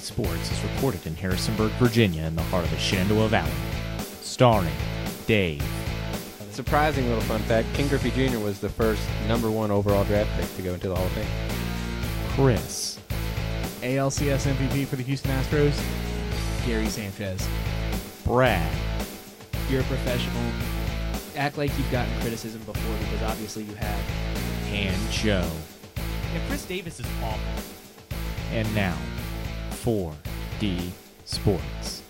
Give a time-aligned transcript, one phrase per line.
[0.00, 3.50] 4D Sports is recorded in Harrisonburg, Virginia, in the heart of the Shenandoah Valley.
[4.22, 4.72] Starring
[5.26, 5.62] Dave,
[6.50, 8.38] Surprising little fun fact Ken Griffey Jr.
[8.38, 11.26] was the first number one overall draft pick to go into the Hall of Fame.
[12.30, 12.98] Chris,
[13.82, 15.78] ALCS MVP for the Houston Astros,
[16.66, 17.46] Gary Sanchez.
[18.24, 18.70] Brad,
[19.68, 20.42] You're a professional.
[21.36, 24.00] Act like you've gotten criticism before because obviously you have.
[24.72, 25.48] and Joe.
[25.96, 27.62] Yeah, Chris Davis is awful.
[28.52, 28.96] And now,
[29.84, 30.90] 4D
[31.24, 32.02] Sports.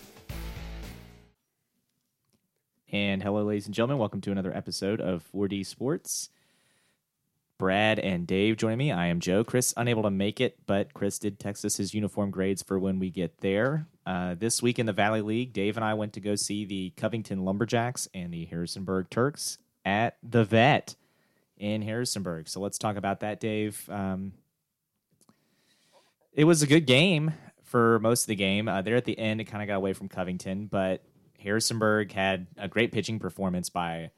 [2.91, 3.99] And hello, ladies and gentlemen.
[3.99, 6.31] Welcome to another episode of 4D Sports.
[7.59, 8.91] Brad and Dave joining me.
[8.91, 9.45] I am Joe.
[9.45, 12.99] Chris unable to make it, but Chris did text us his uniform grades for when
[12.99, 13.87] we get there.
[14.05, 16.91] Uh, this week in the Valley League, Dave and I went to go see the
[16.97, 20.97] Covington Lumberjacks and the Harrisonburg Turks at the Vet
[21.57, 22.49] in Harrisonburg.
[22.49, 23.89] So let's talk about that, Dave.
[23.89, 24.33] Um,
[26.33, 27.33] it was a good game
[27.71, 28.67] for most of the game.
[28.67, 31.05] Uh, there at the end, it kind of got away from Covington, but
[31.39, 34.11] Harrisonburg had a great pitching performance by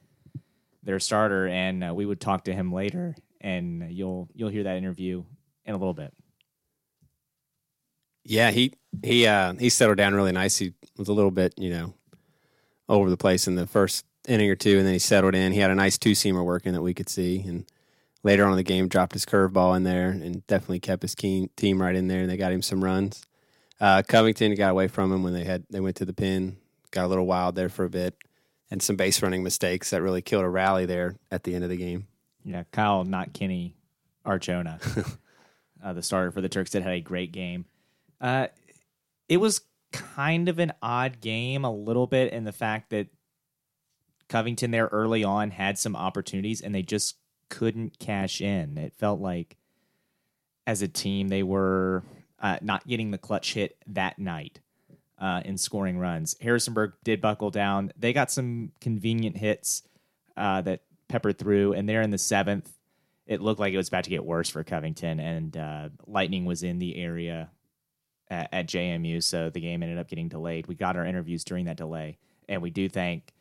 [0.82, 4.78] their starter, and uh, we would talk to him later, and you'll you'll hear that
[4.78, 5.22] interview
[5.66, 6.14] in a little bit.
[8.24, 8.72] Yeah, he
[9.04, 10.56] he uh he settled down really nice.
[10.56, 11.92] He was a little bit, you know,
[12.88, 15.52] over the place in the first inning or two, and then he settled in.
[15.52, 17.66] He had a nice two seamer working that we could see, and
[18.22, 21.82] later on in the game, dropped his curveball in there, and definitely kept his team
[21.82, 23.22] right in there, and they got him some runs.
[23.82, 26.56] Uh, Covington got away from him when they had they went to the pin,
[26.92, 28.16] got a little wild there for a bit,
[28.70, 31.70] and some base running mistakes that really killed a rally there at the end of
[31.70, 32.06] the game.
[32.44, 33.74] Yeah, Kyle, not Kenny
[34.24, 35.16] Arjona,
[35.84, 37.64] uh, the starter for the Turks, that had a great game.
[38.20, 38.46] Uh,
[39.28, 43.08] it was kind of an odd game, a little bit, in the fact that
[44.28, 47.16] Covington there early on had some opportunities and they just
[47.48, 48.78] couldn't cash in.
[48.78, 49.56] It felt like
[50.68, 52.04] as a team they were
[52.42, 54.60] uh, not getting the clutch hit that night
[55.18, 56.36] uh, in scoring runs.
[56.40, 57.92] Harrisonburg did buckle down.
[57.96, 59.84] They got some convenient hits
[60.36, 62.70] uh, that peppered through, and there in the seventh,
[63.26, 66.64] it looked like it was about to get worse for Covington, and uh, Lightning was
[66.64, 67.50] in the area
[68.28, 70.66] at, at JMU, so the game ended up getting delayed.
[70.66, 72.18] We got our interviews during that delay,
[72.48, 73.32] and we do thank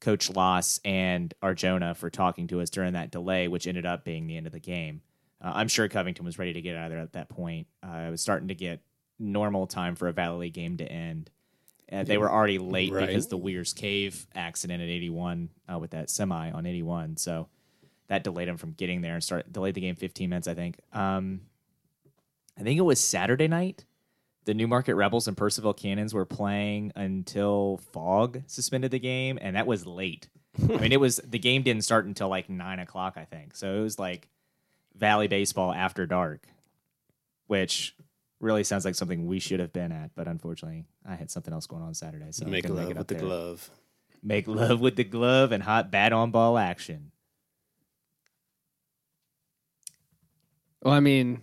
[0.00, 4.28] Coach Loss and Arjona for talking to us during that delay, which ended up being
[4.28, 5.00] the end of the game.
[5.44, 7.66] Uh, I'm sure Covington was ready to get out of there at that point.
[7.82, 8.80] Uh, it was starting to get
[9.18, 11.30] normal time for a Valley League game to end.
[11.92, 13.06] Uh, they were already late Right.
[13.06, 17.18] because the Weyers Cave accident at 81 uh, with that semi on 81.
[17.18, 17.48] So
[18.08, 20.78] that delayed them from getting there and start delayed the game 15 minutes, I think.
[20.92, 21.42] Um,
[22.58, 23.84] I think it was Saturday night.
[24.46, 29.66] The Newmarket Rebels and Purcellville Cannons were playing until fog suspended the game, and that
[29.66, 30.28] was late.
[30.62, 33.56] I mean, it was the game didn't start until like nine o'clock, I think.
[33.56, 34.28] So it was like
[34.96, 36.46] Valley baseball after dark,
[37.46, 37.94] which
[38.40, 41.66] really sounds like something we should have been at, but unfortunately, I had something else
[41.66, 43.22] going on Saturday, so Make couldn't love it with up the there.
[43.22, 43.70] glove.
[44.22, 47.10] Make love with the glove and hot bat on ball action.
[50.82, 51.42] Well, I mean,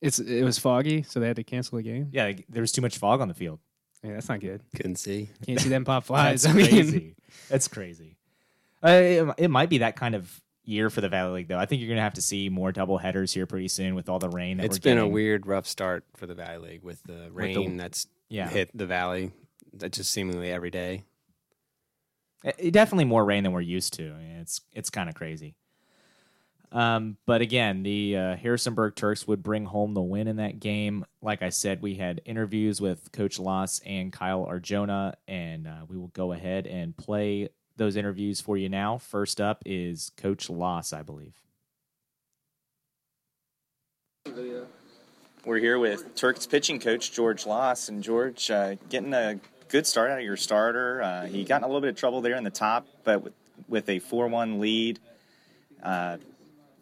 [0.00, 2.08] it's it was foggy, so they had to cancel the game.
[2.12, 3.60] Yeah, there was too much fog on the field.
[4.02, 4.62] Yeah, that's not good.
[4.74, 5.30] Couldn't see.
[5.44, 6.42] Can't see them pop flies.
[6.42, 7.16] That's I mean, crazy.
[7.48, 8.16] That's crazy.
[8.84, 11.58] Uh, it, it might be that kind of year for the Valley League, though.
[11.58, 14.08] I think you're going to have to see more double headers here pretty soon with
[14.08, 17.02] all the rain that It's been a weird, rough start for the Valley League with
[17.04, 19.32] the rain that's Yeah, hit the Valley.
[19.74, 21.04] That just seemingly every day.
[22.44, 24.14] It- it- definitely more rain than we're used to.
[24.40, 25.54] It's it's kind of crazy.
[26.72, 31.04] Um, but again, the uh, Harrisonburg Turks would bring home the win in that game.
[31.22, 35.96] Like I said, we had interviews with Coach Loss and Kyle Arjona, and uh, we
[35.96, 38.98] will go ahead and play those interviews for you now.
[38.98, 41.34] First up is Coach Loss, I believe.
[45.44, 49.38] We're here with Turks pitching coach George Loss, and George uh, getting a
[49.68, 51.02] good start out of your starter.
[51.02, 53.32] Uh, he got in a little bit of trouble there in the top, but with,
[53.68, 54.98] with a 4 1 lead
[55.82, 56.16] uh,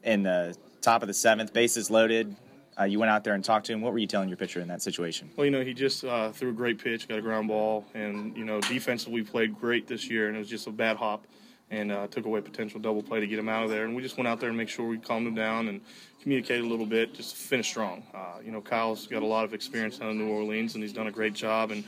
[0.02, 2.34] in the top of the seventh, bases loaded.
[2.78, 3.80] Uh, you went out there and talked to him.
[3.80, 5.30] What were you telling your pitcher in that situation?
[5.36, 8.36] Well, you know, he just uh, threw a great pitch, got a ground ball, and
[8.36, 11.24] you know, defensively played great this year, and it was just a bad hop,
[11.70, 13.84] and uh, took away potential double play to get him out of there.
[13.84, 15.80] And we just went out there and make sure we calmed him down and
[16.20, 18.02] communicated a little bit, just finish strong.
[18.12, 20.92] Uh, you know, Kyle's got a lot of experience down in New Orleans, and he's
[20.92, 21.84] done a great job, and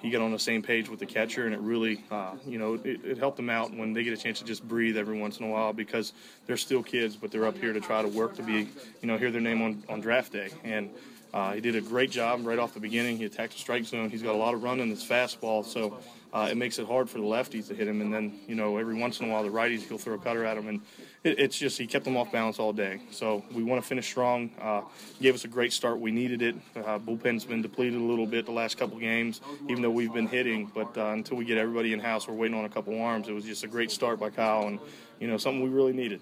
[0.00, 2.74] he got on the same page with the catcher, and it really, uh, you know,
[2.74, 5.38] it, it helped them out when they get a chance to just breathe every once
[5.38, 6.12] in a while because
[6.46, 8.68] they're still kids, but they're up here to try to work to be,
[9.00, 10.50] you know, hear their name on, on draft day.
[10.64, 10.90] And
[11.34, 13.16] uh, he did a great job right off the beginning.
[13.16, 14.08] He attacked the strike zone.
[14.08, 15.98] He's got a lot of run in his fastball, so
[16.32, 18.00] uh, it makes it hard for the lefties to hit him.
[18.00, 20.44] And then, you know, every once in a while, the righties, he'll throw a cutter
[20.44, 20.68] at him.
[20.68, 20.80] And,
[21.24, 23.00] it, it's just he kept them off balance all day.
[23.10, 24.50] So we want to finish strong.
[24.60, 24.82] Uh,
[25.20, 25.98] gave us a great start.
[25.98, 26.54] We needed it.
[26.76, 30.28] Uh, bullpen's been depleted a little bit the last couple games, even though we've been
[30.28, 30.70] hitting.
[30.74, 33.28] But uh, until we get everybody in house, we're waiting on a couple arms.
[33.28, 34.78] It was just a great start by Kyle, and
[35.20, 36.20] you know something we really needed.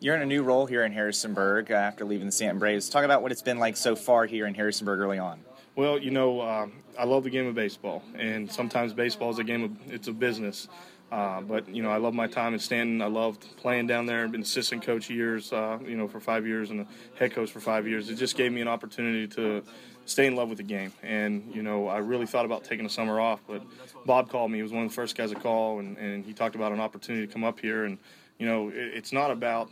[0.00, 2.88] You're in a new role here in Harrisonburg uh, after leaving the Staunton Braves.
[2.88, 5.38] Talk about what it's been like so far here in Harrisonburg early on.
[5.76, 6.66] Well, you know, uh,
[6.98, 10.12] I love the game of baseball, and sometimes baseball is a game of it's a
[10.12, 10.68] business.
[11.12, 13.02] Uh, but you know, I love my time in Staunton.
[13.02, 14.26] I loved playing down there.
[14.28, 16.86] Been assistant coach years, uh, you know, for five years, and
[17.18, 18.08] head coach for five years.
[18.08, 19.62] It just gave me an opportunity to
[20.06, 20.90] stay in love with the game.
[21.02, 23.62] And you know, I really thought about taking a summer off, but
[24.06, 24.58] Bob called me.
[24.58, 26.80] He was one of the first guys to call, and, and he talked about an
[26.80, 27.84] opportunity to come up here.
[27.84, 27.98] And
[28.38, 29.68] you know, it, it's not about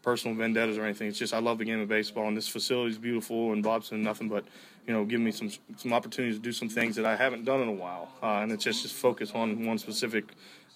[0.00, 1.08] personal vendettas or anything.
[1.08, 3.52] It's just I love the game of baseball, and this facility is beautiful.
[3.52, 4.46] And Bob's done nothing but
[4.86, 7.60] you know give me some some opportunities to do some things that I haven't done
[7.60, 8.08] in a while.
[8.22, 10.24] Uh, and it's just just focus on one specific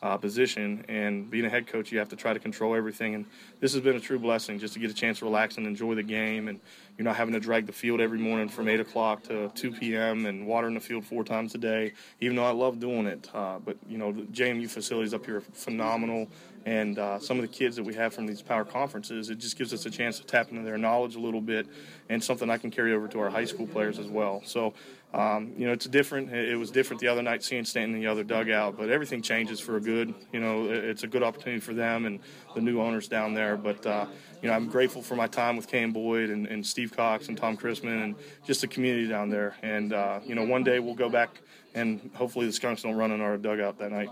[0.04, 0.84] uh, position.
[0.86, 3.14] And being a head coach, you have to try to control everything.
[3.14, 3.24] And
[3.60, 5.94] this has been a true blessing just to get a chance to relax and enjoy
[5.94, 6.48] the game.
[6.48, 6.60] And
[6.98, 10.26] you're not having to drag the field every morning from 8 o'clock to 2 p.m.
[10.26, 13.30] and watering the field four times a day, even though I love doing it.
[13.34, 16.28] Uh, but, you know, the JMU facilities up here are phenomenal.
[16.66, 19.58] And uh, some of the kids that we have from these power conferences, it just
[19.58, 21.66] gives us a chance to tap into their knowledge a little bit
[22.08, 24.40] and something I can carry over to our high school players as well.
[24.46, 24.72] So,
[25.12, 26.32] um, you know, it's different.
[26.32, 29.60] It was different the other night seeing Staunton in the other dugout, but everything changes
[29.60, 30.14] for a good.
[30.32, 32.18] You know, it's a good opportunity for them and
[32.54, 33.56] the new owners down there.
[33.56, 34.06] But, uh,
[34.42, 37.36] you know, I'm grateful for my time with Cam Boyd and, and Steve Cox and
[37.36, 38.14] Tom Chrisman and
[38.44, 39.54] just the community down there.
[39.62, 41.40] And, uh, you know, one day we'll go back
[41.74, 44.08] and hopefully the Skunks don't run in our dugout that night.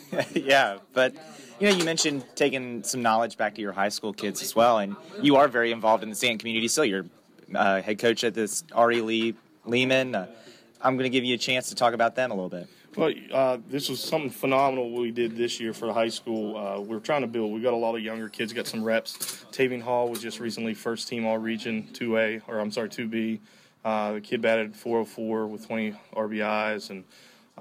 [0.34, 1.14] yeah, but
[1.60, 4.78] you know, you mentioned taking some knowledge back to your high school kids as well,
[4.78, 6.84] and you are very involved in the Staunton community still.
[6.84, 7.06] You're
[7.54, 9.34] uh, head coach at this Ari Lee
[9.64, 10.14] Lehman.
[10.14, 10.26] Uh,
[10.80, 12.68] I'm going to give you a chance to talk about them a little bit.
[12.96, 16.56] Well, uh, this was something phenomenal we did this year for the high school.
[16.56, 17.52] Uh, we're trying to build.
[17.52, 19.46] We got a lot of younger kids, got some reps.
[19.50, 23.40] Tavian Hall was just recently first team All Region 2A, or I'm sorry, 2B.
[23.84, 27.04] Uh, the kid batted 404 with 20 RBIs, and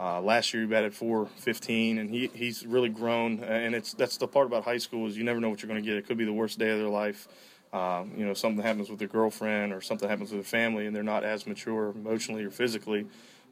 [0.02, 3.44] uh, last year he batted 415, and he he's really grown.
[3.44, 5.82] And it's that's the part about high school is you never know what you're going
[5.82, 5.96] to get.
[5.96, 7.28] It could be the worst day of their life.
[7.72, 10.96] Um, you know, something happens with their girlfriend or something happens with their family, and
[10.96, 13.06] they're not as mature emotionally or physically.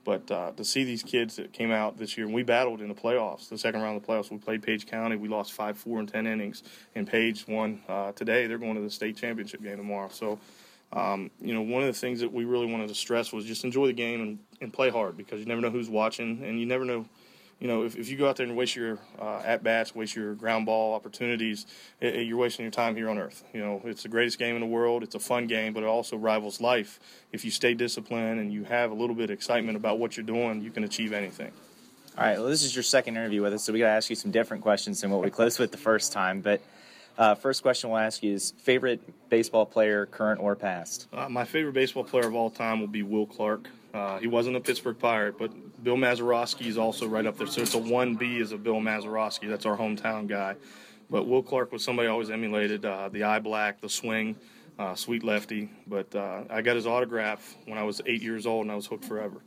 [0.04, 2.88] But uh, to see these kids that came out this year, and we battled in
[2.88, 5.18] the playoffs, the second round of the playoffs, we played Page County.
[5.18, 6.64] We lost 5 4 in 10 innings,
[6.96, 8.48] and Page won uh, today.
[8.48, 10.10] They're going to the state championship game tomorrow.
[10.12, 10.40] So,
[10.94, 13.64] um, you know, one of the things that we really wanted to stress was just
[13.64, 16.66] enjoy the game and, and play hard because you never know who's watching, and you
[16.66, 17.06] never know
[17.60, 20.16] you know, if, if you go out there and waste your uh, at bats, waste
[20.16, 21.66] your ground ball opportunities,
[22.00, 23.44] it, it, you're wasting your time here on earth.
[23.54, 25.04] You know, it's the greatest game in the world.
[25.04, 27.00] It's a fun game, but it also rivals life.
[27.34, 30.26] If you stay disciplined and you have a little bit of excitement about what you're
[30.26, 31.52] doing, you can achieve anything.
[32.18, 32.38] All right.
[32.38, 34.32] Well, this is your second interview with us, so we got to ask you some
[34.32, 36.40] different questions than what we closed with the first time.
[36.40, 36.62] But
[37.20, 41.08] uh, first question we'll ask you is favorite baseball player, current or past?
[41.14, 43.68] Uh, my favorite baseball player of all time will be Will Clark.
[43.94, 45.52] Uh, he wasn't a Pittsburgh Pirate, but
[45.84, 47.48] Bill Mazeroski is also right up there.
[47.48, 49.50] So it's a 1B is a Bill Mazeroski.
[49.50, 50.56] That's our hometown guy.
[51.10, 52.86] But Will Clark was somebody I always emulated.
[52.86, 54.36] Uh, the eye black, the swing,
[54.78, 55.70] uh, sweet lefty.
[55.88, 58.86] But uh, I got his autograph when I was eight years old, and I was
[58.86, 59.42] hooked forever.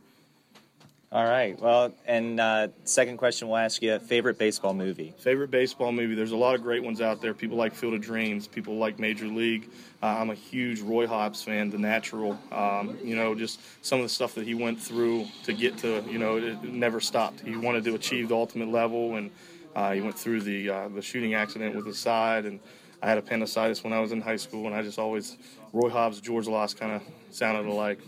[1.13, 1.59] All right.
[1.61, 5.13] Well, and uh, second question we'll ask you a favorite baseball movie.
[5.19, 6.15] Favorite baseball movie.
[6.15, 7.35] There's a lot of great ones out there.
[7.35, 8.47] People like Field of Dreams.
[8.47, 9.69] People like Major League.
[10.01, 11.69] Uh, I'm a huge Roy Hobbs fan.
[11.69, 12.39] The Natural.
[12.51, 16.03] Um, you know, just some of the stuff that he went through to get to.
[16.09, 17.41] You know, it never stopped.
[17.41, 19.29] He wanted to achieve the ultimate level, and
[19.75, 22.45] uh, he went through the uh, the shooting accident with his side.
[22.45, 22.59] And
[23.03, 25.37] I had appendicitis when I was in high school, and I just always
[25.73, 27.99] Roy Hobbs, George Lost kind of sounded alike.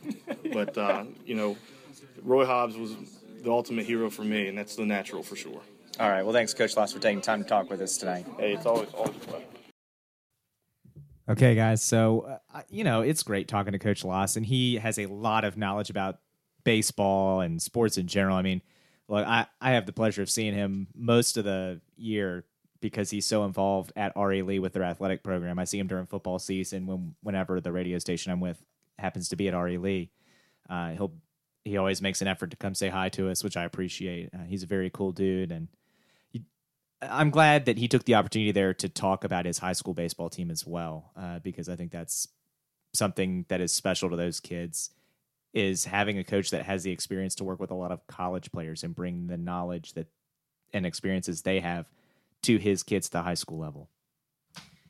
[0.51, 1.55] but uh, you know.
[2.25, 2.95] Roy Hobbs was
[3.43, 5.61] the ultimate hero for me, and that's the natural for sure.
[5.99, 6.23] All right.
[6.23, 8.25] Well, thanks, Coach Loss, for taking time to talk with us tonight.
[8.37, 9.45] Hey, it's always always a pleasure.
[11.27, 11.81] Okay, guys.
[11.81, 15.45] So, uh, you know, it's great talking to Coach Loss, and he has a lot
[15.45, 16.19] of knowledge about
[16.63, 18.35] baseball and sports in general.
[18.35, 18.61] I mean,
[19.07, 22.45] look, I, I have the pleasure of seeing him most of the year
[22.81, 25.57] because he's so involved at RA Lee with their athletic program.
[25.57, 28.61] I see him during football season when whenever the radio station I'm with
[28.99, 30.11] happens to be at RA Lee.
[30.69, 31.13] Uh, he'll
[31.65, 34.29] he always makes an effort to come say hi to us, which I appreciate.
[34.33, 35.67] Uh, he's a very cool dude, and
[36.31, 36.43] he,
[37.01, 40.29] I'm glad that he took the opportunity there to talk about his high school baseball
[40.29, 42.27] team as well, uh, because I think that's
[42.93, 44.91] something that is special to those kids.
[45.53, 48.51] Is having a coach that has the experience to work with a lot of college
[48.51, 50.07] players and bring the knowledge that
[50.73, 51.85] and experiences they have
[52.43, 53.89] to his kids to the high school level.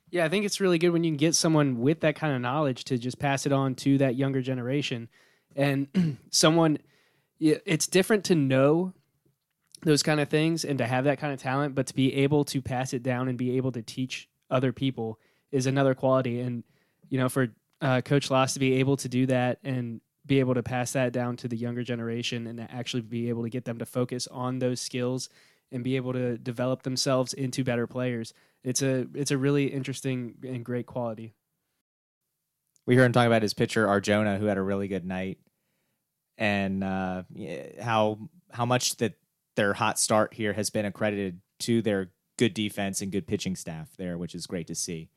[0.10, 2.41] Yeah, I think it's really good when you can get someone with that kind of
[2.41, 5.08] knowledge to just pass it on to that younger generation
[5.56, 6.78] and someone
[7.40, 8.94] it's different to know
[9.84, 12.46] those kind of things and to have that kind of talent but to be able
[12.46, 15.20] to pass it down and be able to teach other people
[15.52, 16.40] is another quality.
[16.40, 16.64] And
[17.10, 17.48] you know, for
[17.82, 21.14] uh, Coach Loss to be able to do that and be able to pass that
[21.14, 24.60] down to the younger generation and actually be able to get them to focus on
[24.60, 25.30] those skills
[25.72, 28.34] and be able to develop themselves into better players.
[28.64, 31.34] It's a it's a really interesting and great quality.
[32.88, 35.40] We heard him talk about his pitcher Arjona, who had a really good night,
[36.38, 37.24] and uh,
[37.82, 38.20] how
[38.51, 39.13] how much that
[39.56, 43.89] their hot start here has been accredited to their good defense and good pitching staff
[43.98, 45.10] there, which is great to see.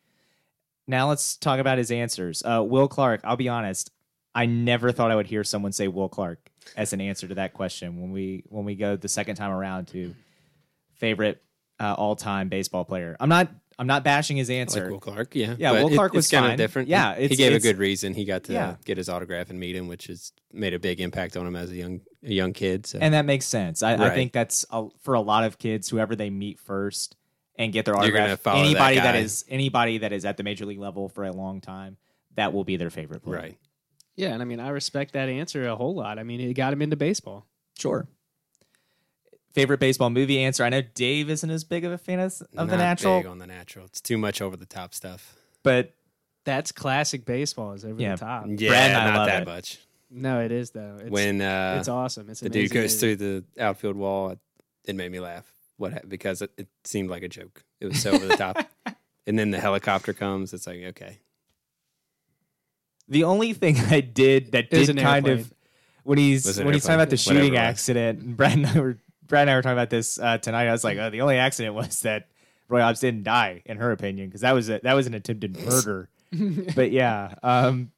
[0.86, 2.42] Now let's talk about his answers.
[2.44, 3.20] Uh, Will Clark.
[3.24, 3.90] I'll be honest.
[4.34, 7.54] I never thought I would hear someone say Will Clark as an answer to that
[7.54, 10.14] question when we when we go the second time around to
[10.94, 11.42] favorite
[11.80, 13.16] uh, all time baseball player.
[13.20, 14.82] I'm not I'm not bashing his answer.
[14.82, 16.88] Like Will Clark, yeah, Yeah, But Will it- Clark was kind of different.
[16.88, 18.12] Yeah, he, he it's- gave a good reason.
[18.14, 18.76] He got to Yeah.
[18.84, 21.70] get his autograph and meet him, which has made a big impact on him as
[21.70, 22.86] a young a young kid.
[22.86, 23.82] So and that makes sense.
[23.84, 27.14] I, I think that's a, for a lot of kids, whoever they meet first
[27.56, 28.40] and get their You're autograph.
[28.40, 29.18] follow Anybody that guy.
[29.20, 31.96] is anybody that is at the major league level for a long time,
[32.34, 33.36] that will be their favorite player.
[33.38, 33.58] right,
[34.16, 36.18] Yeah, and I mean I respect that answer a whole lot.
[36.18, 37.46] I mean it got him into baseball.
[37.78, 38.08] Sure.
[39.58, 40.62] Favorite baseball movie answer.
[40.64, 43.26] I know Dave isn't as big of a fan as, of the Not natural, big
[43.26, 43.84] on the natural.
[43.86, 45.34] It's too much over the top stuff.
[45.64, 45.94] but
[46.44, 48.14] That's classic baseball is over Yeah.
[48.14, 48.44] the top.
[48.46, 49.46] Yeah, Brad and I not love that it.
[49.46, 49.78] much.
[50.10, 50.98] No, it is though.
[51.00, 52.30] It's, when uh, it's awesome.
[52.30, 53.16] It's the an dude goes movie.
[53.16, 54.38] through the outfield wall, it,
[54.86, 55.44] it made me laugh.
[55.76, 57.62] What because it, it seemed like a joke.
[57.80, 58.58] It was so over the top.
[59.26, 60.54] And then the helicopter comes.
[60.54, 61.18] It's like okay,
[63.08, 65.40] the only thing I did that It did an kind airplane.
[65.44, 65.54] of
[66.04, 67.68] when he's when he's talking about the shooting Whatever it was.
[67.68, 68.98] accident, and Brad and I were
[69.28, 70.66] Brad and I were talking about this uh, tonight.
[70.68, 72.28] I was like, oh, the only accident was that
[72.68, 75.58] Roy Hobbs didn't die, in her opinion, because that was a, that was an attempted
[75.64, 76.08] murder.
[76.74, 77.90] but yeah, um,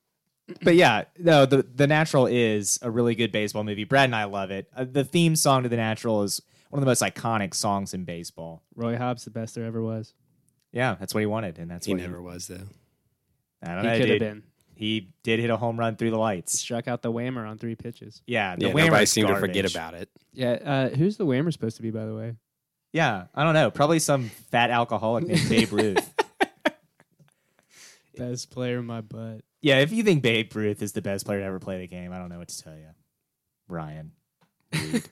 [0.63, 3.85] but yeah, no, the the Natural is a really good baseball movie.
[3.85, 4.69] Brad and I love it.
[4.75, 8.05] Uh, the theme song to the Natural is one of the most iconic songs in
[8.05, 8.63] baseball.
[8.77, 10.15] Roy Hobbs, the best there ever was.
[10.73, 12.67] Yeah, that's what he wanted, and that's he what never was though.
[13.63, 13.99] I don't He know.
[13.99, 14.43] could have been.
[14.81, 16.59] He did hit a home run through the He lights.
[16.59, 18.23] struck out the whammer on three pitches.
[18.27, 20.09] Yeah, the Yeah, Whammer's nobody seemed to forget about it.
[20.33, 22.35] Yeah, uh, who's the whammer supposed to be, by the way?
[22.91, 23.71] Yeah, I don't know.
[23.71, 26.15] Probably some fat alcoholic named Babe Ruth.
[28.17, 29.43] Best player in my butt.
[29.61, 32.11] Yeah, if you think Babe Ruth is the best player to ever play the game,
[32.13, 32.89] I don't know what to tell you,
[33.69, 34.13] Ryan.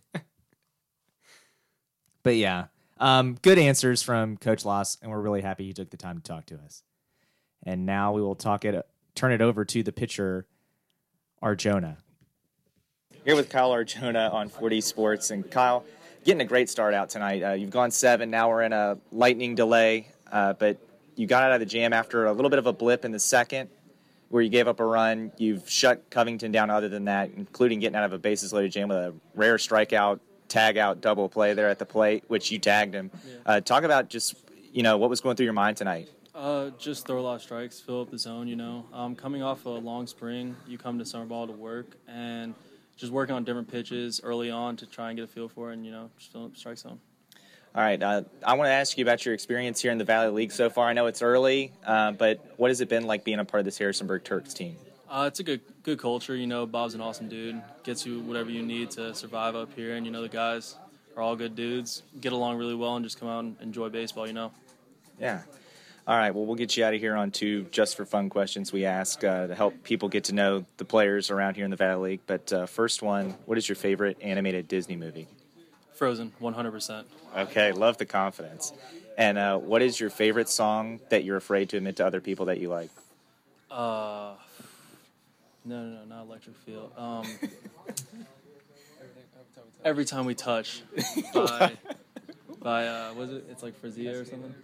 [2.25, 2.67] But yeah,
[2.99, 6.23] um, good answers from Coach Loss, and we're really happy he took the time to
[6.23, 6.83] talk to us.
[7.65, 8.85] And now we will talk it,
[9.15, 10.47] turn it over to the pitcher,
[11.43, 11.97] Arjona.
[13.25, 15.31] Here with Kyle Arjona on 4D Sports.
[15.31, 15.85] And Kyle,
[16.25, 17.43] getting a great start out tonight.
[17.43, 18.31] Uh, you've gone seven.
[18.31, 20.79] Now we're in a lightning delay, uh, but
[21.17, 23.19] you got out of the jam after a little bit of a blip in the
[23.19, 23.69] second
[24.29, 25.33] where you gave up a run.
[25.37, 28.89] You've shut Covington down other than that, including getting out of a bases loaded jam
[28.89, 32.95] with a rare strikeout, tag out, double play there at the plate, which you tagged
[32.95, 33.11] him.
[33.45, 34.37] Uh, talk about just,
[34.73, 36.09] you know, what was going through your mind tonight.
[36.35, 38.47] Uh, just throw a lot of strikes, fill up the zone.
[38.49, 41.97] You know, um, coming off a long spring, you come to summer ball to work
[42.07, 42.55] and
[42.97, 45.75] just working on different pitches early on to try and get a feel for it,
[45.75, 47.01] and you know, just filling up the strike zone.
[47.75, 48.03] All right.
[48.03, 50.71] Uh, I want to ask you about your experience here in the Valley League so
[50.71, 50.89] far.
[50.89, 53.65] I know it's early, uh, but what has it been like being a part of
[53.65, 54.77] this Harrisonburg Turks team?
[55.09, 56.37] Uh, it's a good good culture.
[56.37, 57.63] You know, Bob's an awesome dude.
[57.83, 60.77] Gets you whatever you need to survive up here, and you know the guys
[61.17, 62.03] are all good dudes.
[62.21, 64.27] Get along really well and just come out and enjoy baseball.
[64.27, 64.53] You know.
[65.19, 65.43] Yeah.
[66.09, 66.35] All right.
[66.35, 69.23] Well, we'll get you out of here on two just for fun questions we ask
[69.23, 72.21] uh, to help people get to know the players around here in the Valley League.
[72.27, 75.29] But uh, first one, what is your favorite animated Disney movie?
[75.93, 77.05] Frozen, 100%.
[77.37, 78.73] Okay, love the confidence.
[79.19, 82.47] And uh, what is your favorite song that you're afraid to admit to other people
[82.47, 82.89] that you like?
[83.71, 84.33] Uh,
[85.67, 86.91] no, no, no, not electric feel.
[86.97, 87.27] Um,
[89.85, 90.81] every time we touch,
[91.35, 91.73] by,
[92.63, 93.45] by uh, was it?
[93.51, 94.55] It's like Frazia or something.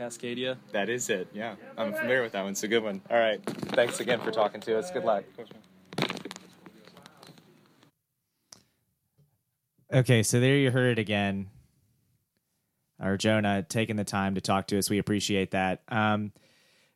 [0.00, 0.56] Cascada.
[0.72, 1.28] That is it.
[1.34, 2.52] Yeah, I'm familiar with that one.
[2.52, 3.02] It's a good one.
[3.10, 3.44] All right.
[3.44, 4.90] Thanks again for talking to us.
[4.90, 5.24] Good luck.
[9.92, 11.50] Okay, so there you heard it again.
[13.02, 14.88] Arjona taking the time to talk to us.
[14.88, 15.82] We appreciate that.
[15.88, 16.32] Um,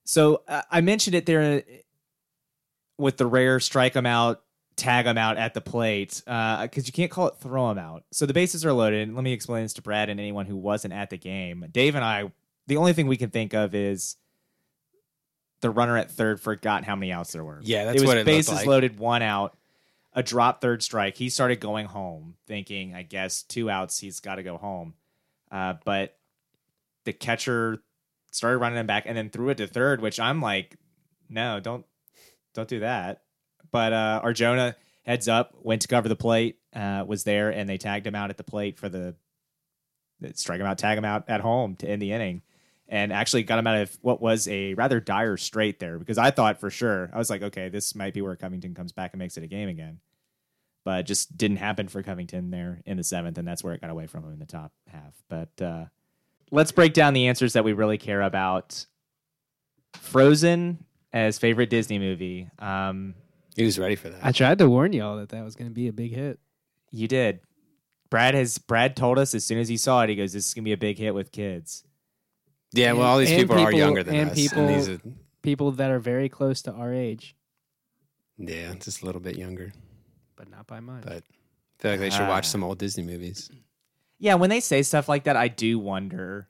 [0.05, 1.63] so uh, I mentioned it there
[2.97, 4.43] with the rare strike them out,
[4.77, 8.05] tag them out at the plate because you can't call it throw them out.
[8.13, 9.13] So the bases are loaded.
[9.15, 11.67] Let me explain this to Brad and anyone who wasn't at the game.
[11.71, 12.31] Dave and I,
[12.67, 14.17] the only thing we can think of is
[15.61, 17.61] the runner at third forgot how many outs there were.
[17.63, 18.67] Yeah, that's it was what it bases like.
[18.67, 19.57] loaded, one out,
[20.13, 21.17] a drop third strike.
[21.17, 24.95] He started going home, thinking, I guess two outs, he's got to go home.
[25.51, 26.17] Uh, but
[27.05, 27.83] the catcher
[28.31, 30.77] started running him back and then threw it to third, which I'm like,
[31.29, 31.85] no, don't
[32.55, 33.23] don't do that.
[33.71, 37.79] But uh, Arjona heads up, went to cover the plate, uh, was there, and they
[37.79, 39.17] tagged him out at the plate for the
[40.35, 42.43] strike him out, tag him out at home to end the inning.
[42.89, 46.31] And actually got him out of what was a rather dire strait there because I
[46.31, 49.19] thought for sure I was like, okay, this might be where Covington comes back and
[49.19, 50.01] makes it a game again,
[50.85, 53.81] but it just didn't happen for Covington there in the seventh, and that's where it
[53.81, 55.15] got away from him in the top half.
[55.29, 55.85] But uh,
[56.51, 58.85] let's break down the answers that we really care about.
[59.95, 62.49] Frozen as favorite Disney movie.
[62.59, 63.15] Um,
[63.57, 64.21] He was ready for that.
[64.23, 66.39] I tried to warn y'all that that was going to be a big hit.
[66.91, 67.41] you did.
[68.11, 70.55] Brad has Brad told us as soon as he saw it, he goes, "This is
[70.55, 71.83] gonna be a big hit with kids."
[72.75, 74.37] Yeah, well, all these And people, are younger than and us.
[74.37, 75.01] people- and these are,
[75.43, 77.37] People that are very close to our age,
[78.39, 79.73] yeah, just a little bit younger.
[80.37, 81.05] but not by much.
[81.05, 81.23] But I
[81.83, 82.53] feel like they should watch Ah.
[82.53, 83.51] some old Disney movies.
[84.19, 86.49] Yeah, when they say stuff like that, I do wonder.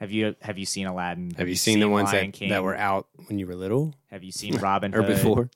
[0.00, 1.32] Have you have you seen Aladdin?
[1.36, 2.50] Have you seen, the ones Lion that, King?
[2.50, 5.06] that were out when you were little Have you seen Robin or Hood?
[5.08, 5.50] before?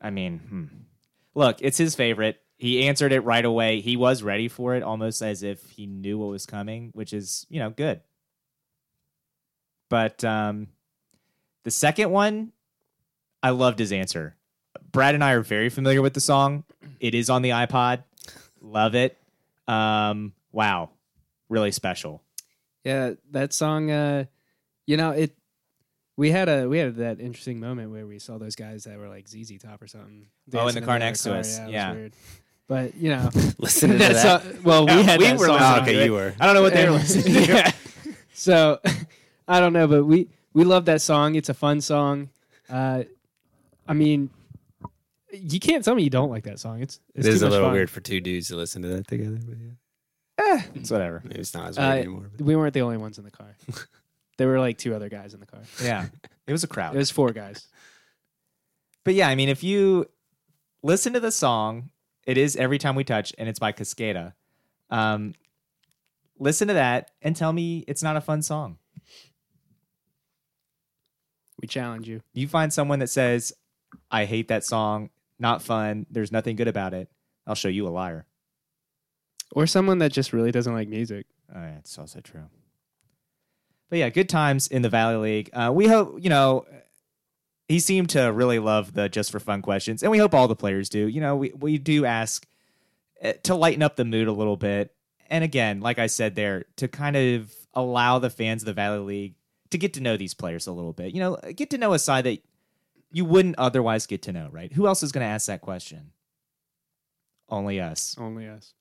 [0.00, 0.64] I mean, hmm.
[1.34, 2.41] look, it's his favorite.
[2.62, 3.80] He answered it right away.
[3.80, 7.44] He was ready for it, almost as if he knew what was coming, which is
[7.50, 8.02] you know good.
[9.90, 10.68] But um,
[11.64, 12.52] the second one,
[13.42, 14.36] I loved his answer.
[14.92, 16.62] Brad and I are very familiar with the song.
[17.00, 18.04] It is on the iPod.
[18.60, 19.18] Love it.
[19.66, 20.90] Um, wow,
[21.48, 22.22] really special.
[22.84, 23.90] Yeah, that song.
[23.90, 24.26] Uh,
[24.86, 25.36] you know it.
[26.16, 29.08] We had a we had that interesting moment where we saw those guys that were
[29.08, 30.28] like ZZ Top or something.
[30.54, 31.38] Oh, in the car next to car.
[31.40, 31.58] us.
[31.58, 31.94] it was Yeah.
[32.68, 32.92] Weird.
[32.92, 34.42] But you know, Listen to that that.
[34.42, 36.34] song- well, we Yeah, had we that were song listening Oh, okay, you were.
[36.40, 37.52] I don't know what they were listening to.
[37.54, 37.72] Yeah.
[38.34, 38.80] So
[39.48, 41.34] I don't know, but we we love that song.
[41.34, 42.30] It's a fun song.
[42.68, 43.04] Uh,
[43.86, 44.30] I mean,
[45.32, 46.80] you can't tell me you don't like that song.
[46.82, 47.74] It's it's It is a little fun.
[47.74, 49.38] weird for two dudes to listen to that together.
[49.46, 50.62] But yeah.
[50.74, 51.20] It's whatever.
[51.24, 52.30] Maybe it's not as weird Uh, anymore.
[52.36, 52.44] But.
[52.46, 53.54] we weren't the only ones in the car.
[54.38, 55.60] there were like two other guys in the car.
[55.82, 56.06] Yeah,
[56.46, 56.94] it was a crowd.
[56.94, 57.68] It was four guys.
[59.04, 60.06] But yeah, I mean, if you
[60.82, 61.90] listen to the song,
[62.26, 64.34] it is Every Time We Touch, and it's by Cascada.
[64.90, 65.34] Um,
[66.38, 68.78] listen to that and tell me it's not a fun song.
[71.60, 72.20] We challenge you.
[72.34, 73.52] You find someone that says,
[74.10, 77.08] I hate that song, not fun, there's nothing good about it.
[77.46, 78.26] I'll show you a liar.
[79.52, 81.26] Or someone that just really doesn't like music.
[81.54, 82.44] Oh, yeah, it's also true.
[83.90, 85.50] But yeah, good times in the Valley League.
[85.52, 86.64] Uh, we hope, you know,
[87.72, 90.54] he seemed to really love the just for fun questions, and we hope all the
[90.54, 91.08] players do.
[91.08, 92.46] You know, we, we do ask
[93.24, 94.94] uh, to lighten up the mood a little bit.
[95.30, 98.98] And again, like I said there, to kind of allow the fans of the Valley
[98.98, 99.34] League
[99.70, 101.14] to get to know these players a little bit.
[101.14, 102.42] You know, get to know a side that
[103.10, 104.70] you wouldn't otherwise get to know, right?
[104.74, 106.12] Who else is going to ask that question?
[107.48, 108.14] Only us.
[108.18, 108.74] Only us.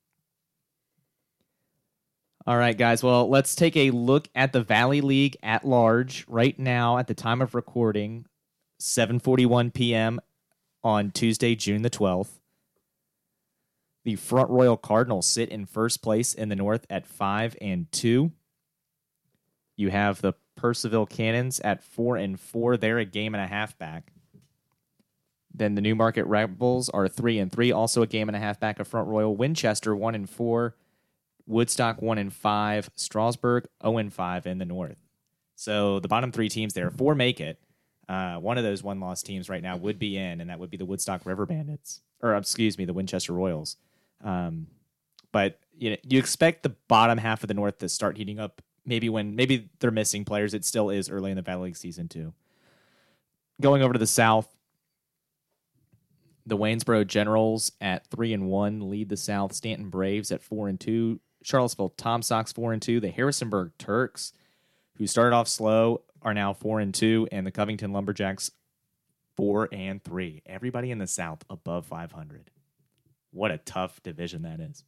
[2.46, 3.04] All right, guys.
[3.04, 7.14] Well, let's take a look at the Valley League at large right now at the
[7.14, 8.26] time of recording,
[8.82, 10.20] 7:41 p.m.
[10.84, 12.40] on Tuesday, June the 12th.
[14.04, 18.32] The Front Royal Cardinals sit in first place in the North at 5 and 2.
[19.78, 22.78] You have the Purcellville Cannons at 4 and 4.
[22.78, 24.12] They're a game and a half back.
[25.54, 28.80] Then the Newmarket Rebels are 3 and 3, also a game and a half back
[28.80, 29.36] of Front Royal.
[29.36, 30.76] Winchester 1 and 4.
[31.48, 34.98] Woodstock one and five, Strasburg zero oh and five in the North.
[35.56, 37.60] So the bottom three teams there, four make it.
[38.12, 40.70] Uh, one of those one loss teams right now would be in, and that would
[40.70, 43.78] be the Woodstock River Bandits, or excuse me, the Winchester Royals.
[44.22, 44.68] Um,
[45.32, 48.62] but you know, you expect the bottom half of the North to start heating up.
[48.86, 52.10] Maybe when maybe they're missing players, it still is early in the Valley League season
[52.10, 52.34] too.
[53.62, 54.54] Going over to the South,
[56.46, 59.54] the Waynesboro Generals at three and one lead the South.
[59.54, 61.22] Staunton Braves at four and two.
[61.44, 63.00] Charlottesville Tom Sox four and two.
[63.00, 64.34] The Harrisonburg Turks,
[64.98, 68.52] who started off slow, are now four and two, and the Covington Lumberjacks
[69.36, 70.42] four and three.
[70.46, 72.52] Everybody in the South above five hundred.
[73.32, 74.84] What a tough division that is.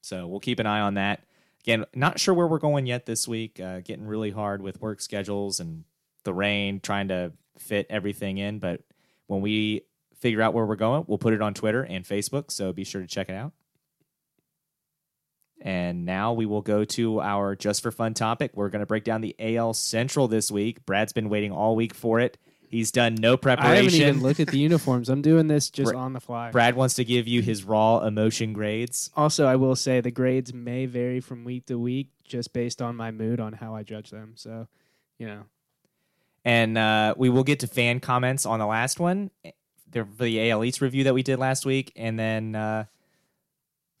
[0.00, 1.24] So we'll keep an eye on that.
[1.64, 3.60] Again, not sure where we're going yet this week.
[3.60, 5.84] Uh, getting really hard with work schedules and
[6.24, 8.60] the rain, trying to fit everything in.
[8.60, 8.80] But
[9.26, 9.82] when we
[10.16, 12.50] figure out where we're going, we'll put it on Twitter and Facebook.
[12.50, 13.52] So be sure to check it out.
[15.60, 18.52] And now we will go to our just for fun topic.
[18.54, 20.86] We're going to break down the AL Central this week.
[20.86, 22.38] Brad's been waiting all week for it.
[22.70, 23.72] He's done no preparation.
[23.72, 25.08] I haven't even looked at the uniforms.
[25.08, 26.52] I'm doing this just on the fly.
[26.52, 29.10] Brad wants to give you his raw emotion grades.
[29.16, 32.94] Also, I will say the grades may vary from week to week just based on
[32.94, 34.34] my mood on how I judge them.
[34.36, 34.68] So,
[35.18, 35.42] you know,
[36.44, 39.32] And uh, we will get to fan comments on the last one,
[39.90, 41.92] the, the AL East review that we did last week.
[41.96, 42.84] And then uh,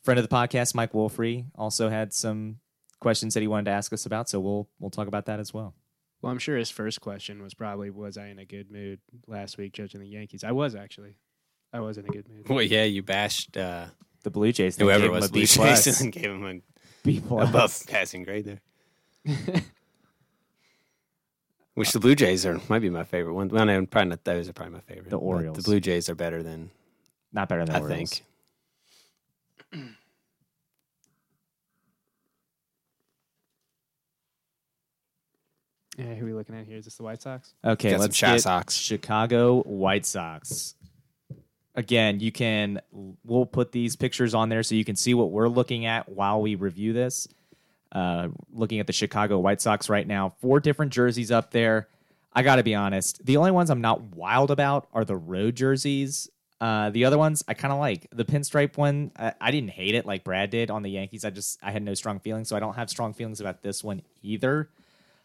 [0.02, 2.58] friend of the podcast, Mike Wolfrey, also had some
[3.00, 4.28] questions that he wanted to ask us about.
[4.28, 5.74] So we'll we'll talk about that as well.
[6.22, 9.58] well, I'm sure his first question was probably, "Was I in a good mood last
[9.58, 11.16] week judging the Yankees?" I was actually.
[11.72, 12.48] I was in a good mood.
[12.48, 13.86] Well, yeah, you bashed uh,
[14.24, 15.84] The Blue Jays, they whoever gave him was a B Blue plus.
[15.84, 16.60] Jays and gave him a
[17.04, 17.48] B plus.
[17.48, 18.60] above passing grade there.
[21.74, 23.48] Which the Blue Jays are might be my favorite one.
[23.48, 25.10] Well, no, probably not those are probably my favorite.
[25.10, 25.56] The but Orioles.
[25.58, 26.70] The Blue Jays are better than
[27.32, 28.10] Not better than I Orioles.
[28.10, 28.24] think.
[36.00, 36.78] Yeah, who are we looking at here?
[36.78, 37.52] Is this the White Sox?
[37.62, 38.74] Okay, Got some let's Chi get Sox.
[38.74, 40.74] Chicago White Sox.
[41.74, 45.48] Again, you can we'll put these pictures on there so you can see what we're
[45.48, 47.28] looking at while we review this.
[47.92, 51.88] Uh, looking at the Chicago White Sox right now, four different jerseys up there.
[52.32, 55.54] I got to be honest, the only ones I'm not wild about are the road
[55.54, 56.30] jerseys.
[56.62, 58.06] Uh, the other ones I kind of like.
[58.12, 61.24] The pinstripe one, I, I didn't hate it like Brad did on the Yankees.
[61.26, 63.84] I just I had no strong feelings, so I don't have strong feelings about this
[63.84, 64.70] one either.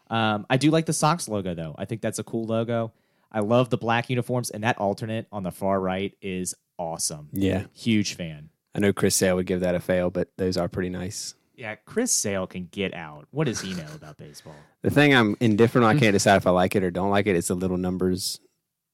[0.08, 1.74] Um, I do like the Sox logo though.
[1.78, 2.92] I think that's a cool logo.
[3.32, 7.28] I love the black uniforms, and that alternate on the far right is awesome.
[7.32, 8.50] Yeah, Huge fan.
[8.74, 11.34] I know Chris Sale would give that a fail, but those are pretty nice.
[11.56, 13.26] Yeah, Chris Sale can get out.
[13.30, 14.54] What does he know about baseball?
[14.82, 17.26] The thing I'm indifferent on, I can't decide if I like it or don't like
[17.26, 17.34] it.
[17.34, 18.38] It's the little numbers,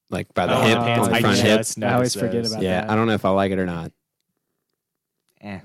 [0.08, 1.08] like by the Oh, hip the on pants.
[1.08, 1.58] the I front hip.
[1.58, 2.52] just I always noticed forget those.
[2.52, 2.90] about Yeah, that.
[2.90, 3.92] I don't know if I like it or not.
[5.42, 5.60] Eh.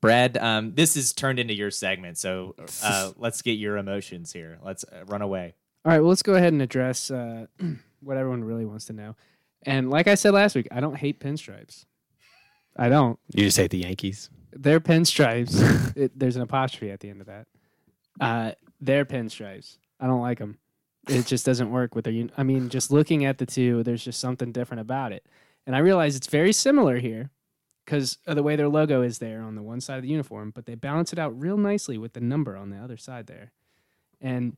[0.00, 4.58] Brad, um, this is turned into your segment, so uh, let's get your emotions here.
[4.62, 5.54] Let's uh, run away.
[5.84, 7.46] All right, well, let's go ahead and address uh,
[8.00, 9.16] what everyone really wants to know.
[9.62, 11.84] And like I said last week, I don't hate pinstripes.
[12.76, 13.18] I don't.
[13.34, 14.30] You just hate the Yankees.
[14.52, 15.96] They're pinstripes.
[15.96, 17.46] it, there's an apostrophe at the end of that.
[18.20, 19.76] Uh, they're pinstripes.
[19.98, 20.58] I don't like them.
[21.08, 22.14] It just doesn't work with their.
[22.14, 25.26] un- I mean, just looking at the two, there's just something different about it.
[25.66, 27.30] And I realize it's very similar here
[27.84, 30.52] because of the way their logo is there on the one side of the uniform,
[30.54, 33.52] but they balance it out real nicely with the number on the other side there.
[34.20, 34.56] And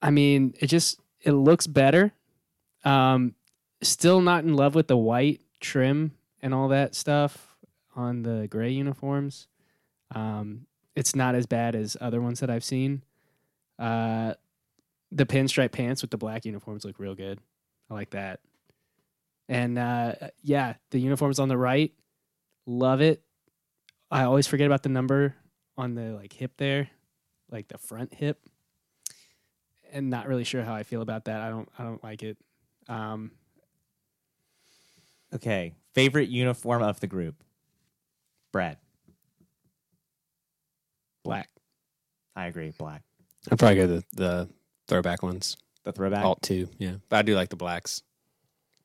[0.00, 2.12] I mean, it just it looks better.
[2.84, 3.34] Um,
[3.82, 7.56] still not in love with the white trim and all that stuff
[7.94, 9.46] on the gray uniforms.
[10.14, 13.02] Um, it's not as bad as other ones that I've seen.
[13.78, 14.34] Uh,
[15.10, 17.38] the pinstripe pants with the black uniforms look real good.
[17.90, 18.40] I like that.
[19.48, 21.92] And uh, yeah, the uniforms on the right,
[22.66, 23.22] love it.
[24.10, 25.34] I always forget about the number
[25.76, 26.88] on the like hip there,
[27.50, 28.38] like the front hip,
[29.92, 31.40] and not really sure how I feel about that.
[31.40, 31.68] I don't.
[31.78, 32.36] I don't like it.
[32.88, 33.30] Um,
[35.34, 37.42] Okay, favorite uniform of the group,
[38.52, 38.76] Brad.
[41.24, 41.48] black.
[42.36, 43.02] I agree, black.
[43.50, 44.48] I'd probably go the the
[44.88, 45.56] throwback ones.
[45.84, 46.24] The throwback.
[46.24, 46.96] Alt two, yeah.
[47.08, 48.02] But I do like the blacks.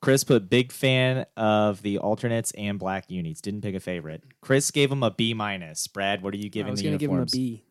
[0.02, 3.42] Chris put big fan of the alternates and black unis.
[3.42, 4.24] Didn't pick a favorite.
[4.42, 5.88] Chris gave him a B minus.
[5.88, 7.32] Brad, what are you giving I was the gonna give him a uniforms?
[7.32, 7.64] B.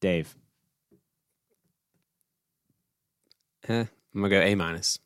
[0.00, 0.34] Dave.
[3.68, 4.98] Eh, I'm gonna go A minus.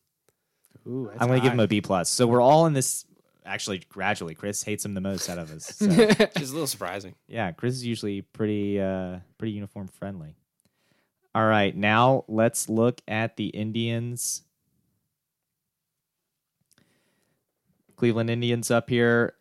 [0.87, 2.11] Ooh, I'm going to give him a B plus.
[2.11, 3.07] So we're all in this.
[3.47, 5.67] Actually, gradually, Chris hates him the most out of us.
[5.77, 7.15] So, Which is a little surprising.
[7.27, 10.37] yeah, Chris is usually pretty, uh, pretty uniform friendly.
[11.35, 14.43] All right, now let's look at the Indians.
[17.97, 19.35] Cleveland Indians up here.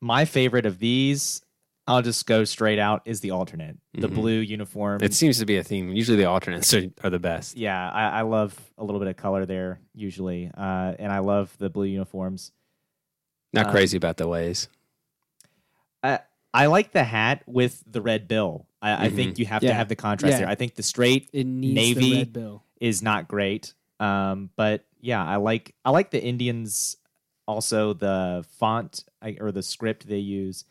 [0.00, 1.42] My favorite of these,
[1.86, 4.14] I'll just go straight out, is the alternate, the Mhm.
[4.14, 5.02] blue uniform.
[5.02, 5.92] It seems to be a theme.
[5.92, 7.56] Usually the alternates are, are the best.
[7.56, 11.54] yeah, I, I love a little bit of color there usually, uh, and I love
[11.58, 12.52] the blue uniforms.
[13.52, 14.68] Not Um, crazy about the ways.
[16.02, 16.20] I
[16.52, 18.66] I like the hat with the red bill.
[18.82, 20.38] I, I think you have to have the contrast Yeah.
[20.40, 20.48] there.
[20.48, 22.30] I think the straight Navy
[22.80, 26.96] is not great, um, but yeah, I like I like the Indians.
[27.46, 30.64] Also, the font I- or the script they use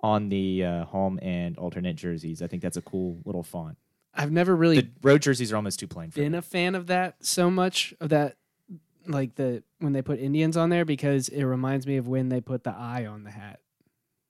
[0.00, 2.40] on the uh, home and alternate jerseys.
[2.40, 3.76] I think that's a cool little font.
[4.14, 6.38] I've never really The road jerseys are almost too plain for been me.
[6.38, 8.36] a fan of that so much of that
[9.06, 12.40] like the when they put Indians on there because it reminds me of when they
[12.40, 13.60] put the eye on the hat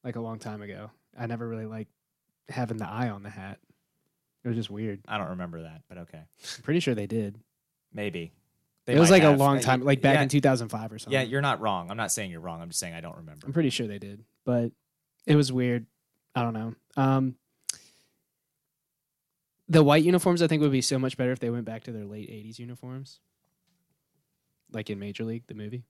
[0.04, 0.90] like a long time ago.
[1.18, 1.90] I never really liked
[2.48, 3.58] having the eye on the hat.
[4.44, 5.00] It was just weird.
[5.06, 6.18] I don't remember that, but okay,
[6.56, 7.38] I'm pretty sure they did.
[7.92, 8.32] maybe
[8.86, 9.34] They it was like have.
[9.34, 11.12] a long time, like back yeah, in 2005 or something.
[11.12, 11.90] Yeah, you're not wrong.
[11.90, 12.62] I'm not saying you're wrong.
[12.62, 13.46] I'm just saying I don't remember.
[13.46, 14.72] I'm pretty sure they did, but
[15.26, 15.86] it was weird.
[16.34, 16.74] I don't know.
[16.96, 17.34] Um,
[19.68, 21.92] the white uniforms, I think, would be so much better if they went back to
[21.92, 23.20] their late '80s uniforms,
[24.72, 25.84] like in Major League, the movie.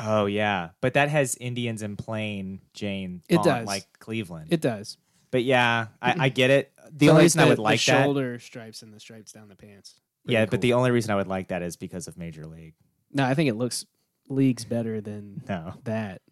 [0.00, 3.22] Oh yeah, but that has Indians and plain Jane.
[3.28, 3.66] It font, does.
[3.66, 4.48] like Cleveland.
[4.50, 4.96] It does.
[5.30, 6.72] but yeah, I, I get it.
[6.92, 9.32] The only like reason I the- would the like that, shoulder stripes and the stripes
[9.32, 10.00] down the pants.
[10.26, 12.74] yeah, Pretty but the only reason I would like that is because of Major League.
[13.12, 13.86] no, I think it looks
[14.28, 16.22] leagues better than No, that.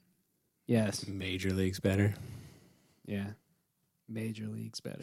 [0.66, 2.14] Yes, Major leagues better.
[3.06, 3.30] yeah,
[4.08, 5.02] major leagues better.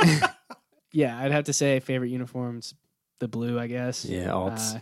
[0.92, 2.74] yeah, I'd have to say favorite uniforms,
[3.18, 4.04] the blue, I guess.
[4.04, 4.76] Yeah, alts.
[4.76, 4.80] Uh,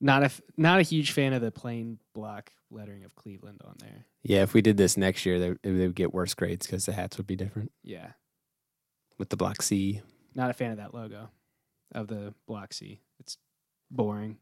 [0.00, 3.74] Not a f- not a huge fan of the plain block lettering of Cleveland on
[3.80, 4.04] there.
[4.22, 6.92] Yeah, if we did this next year, they, they would get worse grades because the
[6.92, 8.12] hats would be different Yeah,
[9.18, 10.02] with the block C.
[10.34, 11.30] not a fan of that logo
[11.94, 13.00] of the block C.
[13.18, 13.38] It's
[13.90, 14.36] boring,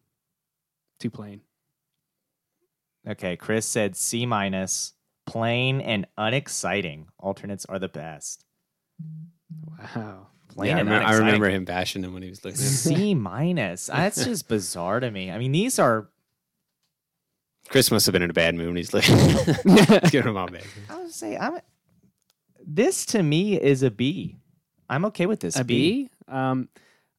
[1.00, 1.40] too plain.
[3.08, 4.92] Okay, Chris said C minus,
[5.26, 7.06] plain and unexciting.
[7.18, 8.44] Alternates are the best.
[9.94, 10.26] Wow.
[10.56, 12.58] Plain Yeah, I, remember, I remember him bashing him when he was looking.
[12.60, 12.66] at.
[12.66, 13.86] C minus.
[13.86, 15.30] That's just bizarre to me.
[15.30, 16.08] I mean, these are.
[17.68, 19.16] Chris must have been in a bad mood when he's looking.
[19.64, 20.64] Let's give him all back.
[20.88, 21.58] I would say I'm.
[22.66, 24.36] This to me is a B.
[24.88, 25.56] I'm okay with this.
[25.56, 26.10] A B.
[26.28, 26.68] Um,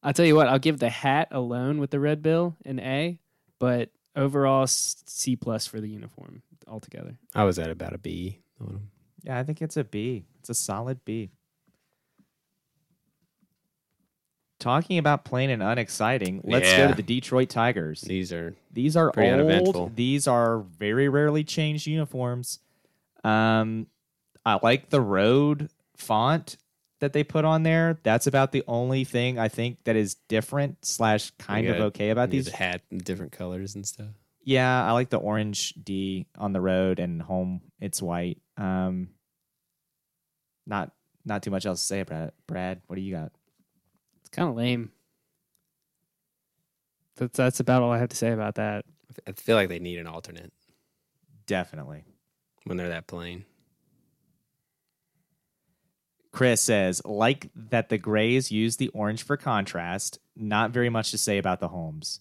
[0.03, 0.47] I'll tell you what.
[0.47, 3.19] I'll give the hat alone with the red bill an A,
[3.59, 7.17] but overall C plus for the uniform altogether.
[7.35, 8.39] I was at about a B.
[9.23, 10.23] Yeah, I think it's a B.
[10.39, 11.29] It's a solid B.
[14.67, 18.01] Talking about plain and unexciting, let's go to the Detroit Tigers.
[18.01, 19.17] These are These are old.
[19.17, 19.93] uneventful.
[19.95, 22.59] These are very rarely changed uniforms.
[23.23, 23.87] Um,
[24.45, 26.57] I like the road font
[26.99, 27.99] that they put on there.
[28.03, 32.29] That's about the only thing I think that is different slash kind of okay about
[32.29, 34.09] these hat different colors and stuff.
[34.43, 37.61] Yeah, I like the orange D on the road and home.
[37.79, 38.41] It's white.
[38.57, 39.11] Um,
[40.65, 40.91] not
[41.23, 42.33] not too much else to say about it.
[42.47, 43.31] Brad, what do you got?
[44.37, 44.91] It's kind of lame.
[47.15, 48.85] That's that's about all I have to say about that.
[49.27, 50.53] I feel like they need an alternate
[51.47, 52.03] Definitely.
[52.65, 53.45] when they're that plain.
[56.31, 60.19] Chris says, like that the Grays use the orange for contrast.
[60.35, 62.19] Not very much to say about the Holmes.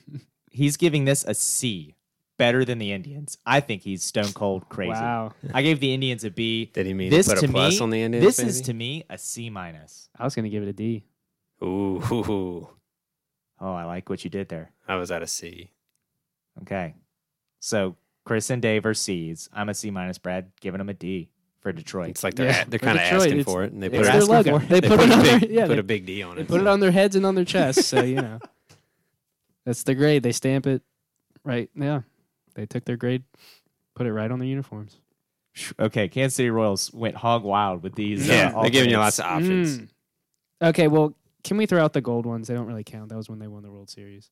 [0.50, 1.96] he's giving this a C,
[2.38, 3.36] better than the Indians.
[3.44, 4.92] I think he's stone cold crazy.
[4.92, 5.32] Wow.
[5.52, 6.70] I gave the Indians a B.
[6.72, 8.24] Did he mean This to put to a plus me, on the Indians?
[8.24, 8.64] this is maybe?
[8.64, 10.08] to me a C minus.
[10.18, 11.04] I was gonna give it a D.
[11.62, 12.68] Ooh, hoo, hoo.
[13.60, 14.70] Oh, I like what you did there.
[14.86, 15.70] I was at a C.
[16.62, 16.94] Okay,
[17.60, 19.48] so Chris and Dave are C's.
[19.52, 20.18] I'm a C minus.
[20.18, 21.28] Brad giving him a D
[21.60, 22.10] for Detroit.
[22.10, 24.08] It's like they're Yeah, they're kind of asking it's- for it, and they put, It's
[24.08, 24.58] their logo.
[24.58, 24.68] for it.
[24.68, 26.22] They they put put it a on big their, yeah, put they, a big D
[26.22, 26.48] on they it.
[26.48, 27.86] put it on their heads and on their chests.
[27.86, 28.38] So you know,
[29.64, 30.22] that's the grade.
[30.22, 30.82] They stamp it
[31.44, 31.68] right.
[31.74, 32.02] Yeah,
[32.54, 33.22] they took their grade,
[33.94, 34.96] put it right on their uniforms.
[35.80, 38.28] Okay, Kansas City Royals went hog wild with these.
[38.28, 39.78] Yeah, uh, they're giving you lots of options.
[39.78, 39.88] Mm.
[40.62, 41.14] Okay, well,
[41.44, 42.48] can we throw out the gold ones?
[42.48, 43.08] They don't really count.
[43.08, 44.30] That was when they won the World Series.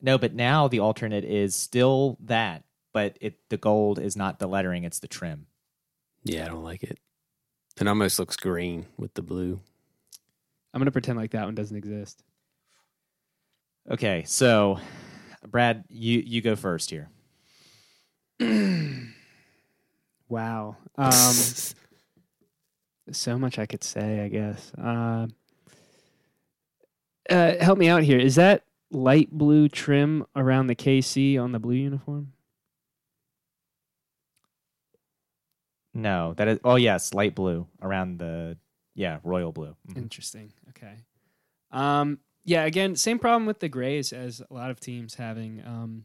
[0.00, 4.46] No, but now the alternate is still that, but it the gold is not the
[4.46, 5.46] lettering; it's the trim.
[6.24, 6.98] Yeah, I don't like it.
[7.80, 9.60] It almost looks green with the blue.
[10.74, 12.22] I'm gonna pretend like that one doesn't exist.
[13.90, 14.78] Okay, so
[15.46, 17.08] Brad, you you go first here.
[20.28, 20.76] Wow.
[20.96, 21.12] Um,
[23.12, 24.72] so much I could say, I guess.
[24.74, 25.26] Uh,
[27.30, 28.18] uh, help me out here.
[28.18, 32.32] Is that light blue trim around the KC on the blue uniform?
[35.94, 36.58] No, that is.
[36.62, 38.58] Oh yes, light blue around the
[38.94, 39.76] yeah royal blue.
[39.88, 39.96] Mhm.
[39.96, 40.52] Interesting.
[40.70, 40.94] Okay.
[41.70, 42.64] Um, yeah.
[42.64, 45.62] Again, same problem with the grays as a lot of teams having.
[45.64, 46.04] Um,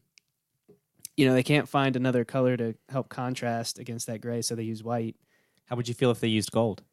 [1.17, 4.63] you know, they can't find another color to help contrast against that gray, so they
[4.63, 5.15] use white.
[5.65, 6.83] How would you feel if they used gold?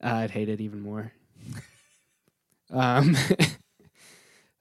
[0.00, 1.12] I'd hate it even more.
[2.70, 3.14] um,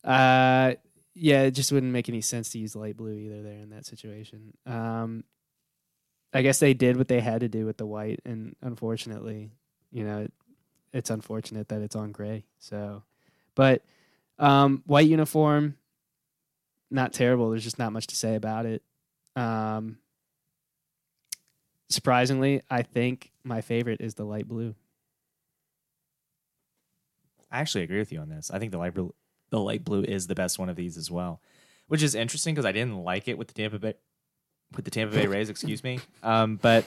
[0.10, 0.74] uh,
[1.14, 3.86] yeah, it just wouldn't make any sense to use light blue either there in that
[3.86, 4.58] situation.
[4.66, 5.24] Um,
[6.34, 9.52] I guess they did what they had to do with the white, and unfortunately,
[9.92, 10.34] you know, it,
[10.94, 12.46] it's unfortunate that it's on gray.
[12.58, 13.04] So,
[13.54, 13.84] but
[14.40, 15.78] um, white uniform,
[16.90, 17.52] not terrible.
[17.52, 18.82] There's just not much to say about it.
[19.36, 20.00] Um,
[21.90, 24.74] surprisingly, I think my favorite is the light blue.
[27.52, 28.52] I actually agree with you on this.
[28.52, 29.14] I think the light blue,
[29.50, 31.42] the light blue is the best one of these as well,
[31.88, 33.94] which is interesting because I didn't like it with the Tampa Bay,
[34.76, 35.50] with the Tampa Bay Rays.
[35.50, 36.86] excuse me, um, but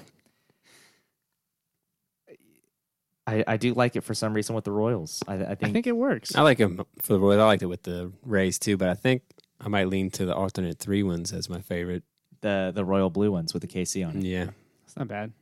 [3.27, 5.23] I I do like it for some reason with the Royals.
[5.29, 6.35] I, I think, I think it works.
[6.35, 7.41] I like them for the Royals.
[7.41, 9.23] I liked it with the Rays too, but I think
[9.61, 12.03] I might lean to the alternate three ones as my favorite.
[12.41, 14.25] the the royal blue ones with the KC on it.
[14.25, 14.49] Yeah,
[14.85, 15.33] It's not bad.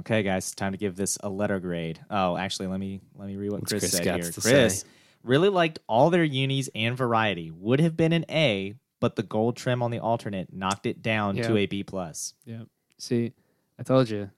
[0.00, 1.98] Okay, guys, time to give this a letter grade.
[2.10, 4.30] Oh, actually, let me let me read what What's Chris, Chris said got here.
[4.30, 4.88] to Chris say?
[5.28, 7.50] Really liked all their unis and variety.
[7.50, 11.36] Would have been an A, but the gold trim on the alternate knocked it down
[11.36, 12.34] to a B plus.
[12.44, 12.62] Yeah.
[12.98, 13.32] See,
[13.78, 14.30] I told you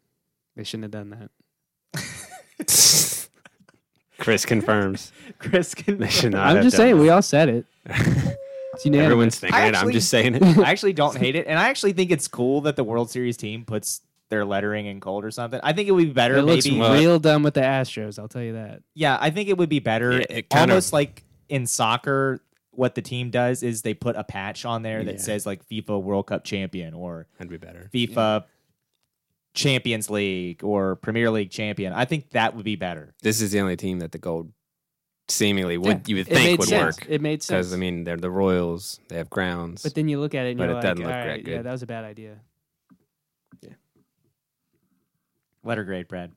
[0.57, 1.31] they shouldn't have done that.
[4.18, 5.98] Chris confirms Chris can.
[5.98, 6.46] they should not.
[6.48, 7.03] I'm have just done saying, that.
[7.03, 7.66] we all said it.
[8.72, 9.05] It's unanimous.
[9.07, 9.68] Everyone's thinking I it.
[9.70, 10.42] I'm actually- just saying it.
[10.59, 13.37] I actually don't hate it, and I actually think it's cool that the World Series
[13.37, 15.60] team puts their lettering in gold or something.
[15.62, 16.36] I think it would be better.
[16.38, 18.18] It looks maybe, real dumb with the Astros.
[18.18, 18.82] I'll tell you that.
[18.94, 20.12] yeah, I think it would be better.
[20.12, 22.40] Yeah, it kinda- almost like in soccer,
[22.70, 25.20] what the team does is they put a patch on there that Yeah.
[25.20, 27.90] says like FIFA World Cup champion or That'd be better.
[27.92, 28.44] FIFA
[29.54, 31.92] Champions League or Premier League champion.
[31.92, 33.14] I think that would be better.
[33.22, 34.52] This is the only team that the gold
[35.28, 36.98] seemingly would Yeah, you would think would sense.
[37.00, 37.66] work It made sense.
[37.66, 39.00] because I mean they're the Royals.
[39.08, 39.82] They have grounds.
[39.82, 41.28] but then you look at it and But you're it like, doesn't all look that
[41.28, 42.36] right, yeah, that was a bad idea.
[45.62, 46.33] Letter grade, Brad.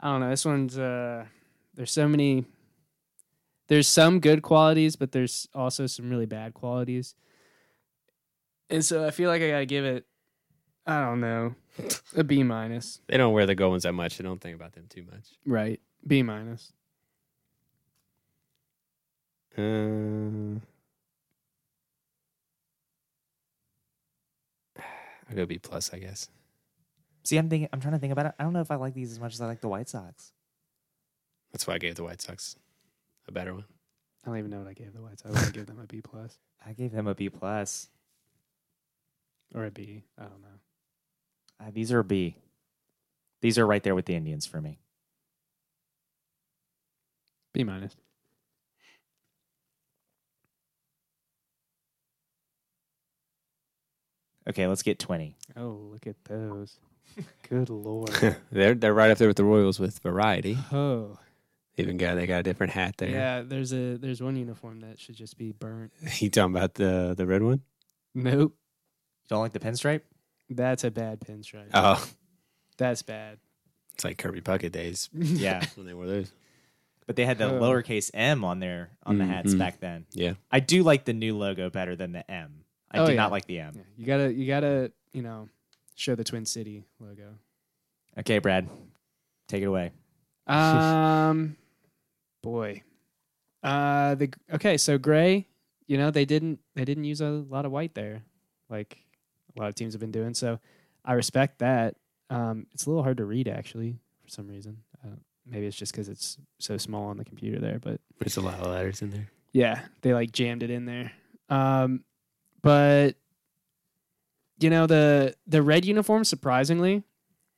[0.00, 0.30] I don't know.
[0.30, 1.26] This one's uh
[1.74, 2.44] there's so many
[3.68, 7.14] there's some good qualities, but there's also some really bad qualities.
[8.68, 10.06] And so I feel like I gotta give it
[10.86, 11.54] I don't know.
[12.16, 13.00] A B minus.
[13.06, 14.18] they don't wear the gold ones that much.
[14.18, 15.28] They don't think about them too much.
[15.46, 15.80] Right.
[16.06, 16.72] B minus.
[19.56, 20.58] Uh,
[25.28, 26.28] I'll go B plus, I guess.
[27.22, 27.68] See, I'm thinking.
[27.72, 28.32] I'm trying to think about it.
[28.38, 30.32] I don't know if I like these as much as I like the White Sox.
[31.52, 32.56] That's why I gave the White Sox
[33.28, 33.64] a better one.
[34.24, 35.22] I don't even know what I gave the Whites.
[35.24, 37.88] I want to give them a B plus I gave them a B plus.
[39.54, 40.02] or a B.
[40.18, 41.66] I don't know.
[41.66, 42.36] Uh, these are a B.
[43.40, 44.78] These are right there with the Indians for me.
[47.52, 47.96] B minus.
[54.48, 55.36] Okay, let's get twenty.
[55.56, 56.78] Oh, look at those.
[57.48, 58.10] Good lord.
[58.52, 60.56] they're they're right up there with the Royals with variety.
[60.72, 61.18] oh.
[61.76, 63.08] Even got they got a different hat there.
[63.08, 65.92] Yeah, there's a there's one uniform that should just be burnt.
[66.20, 67.62] You talking about the the red one?
[68.14, 68.54] Nope.
[69.28, 70.02] Don't like the pinstripe?
[70.50, 71.70] That's a bad pinstripe.
[71.72, 72.04] Oh,
[72.76, 73.38] That's bad.
[73.94, 76.30] it's like Kirby Puckett days Yeah, when they wore those.
[77.06, 77.60] but they had the Oh.
[77.60, 79.58] lowercase M on their on the hats Mhm.
[79.58, 80.06] back then.
[80.12, 80.34] Yeah.
[80.50, 82.64] I do like the new logo better than the M.
[82.90, 83.16] I Oh, do yeah.
[83.16, 83.74] not like the M.
[83.76, 85.48] Yeah, you gotta you gotta you know
[86.00, 87.34] show the Twin City logo.
[88.18, 88.68] Okay, Brad,
[89.48, 89.92] take it away.
[90.46, 91.56] Um,
[92.42, 92.82] boy,
[93.62, 95.46] uh, the okay, so gray.
[95.86, 98.22] You know they didn't they didn't use a lot of white there,
[98.68, 98.96] like
[99.56, 100.34] a lot of teams have been doing.
[100.34, 100.58] So
[101.04, 101.94] I respect that.
[102.30, 104.78] Um, it's a little hard to read actually for some reason.
[105.04, 108.40] Uh, maybe it's just because it's so small on the computer there, but There's a
[108.40, 109.30] lot of letters in there.
[109.52, 111.12] yeah, they like jammed it in there.
[111.48, 112.02] Um,
[112.62, 113.12] but
[114.60, 117.02] you know the the red uniform surprisingly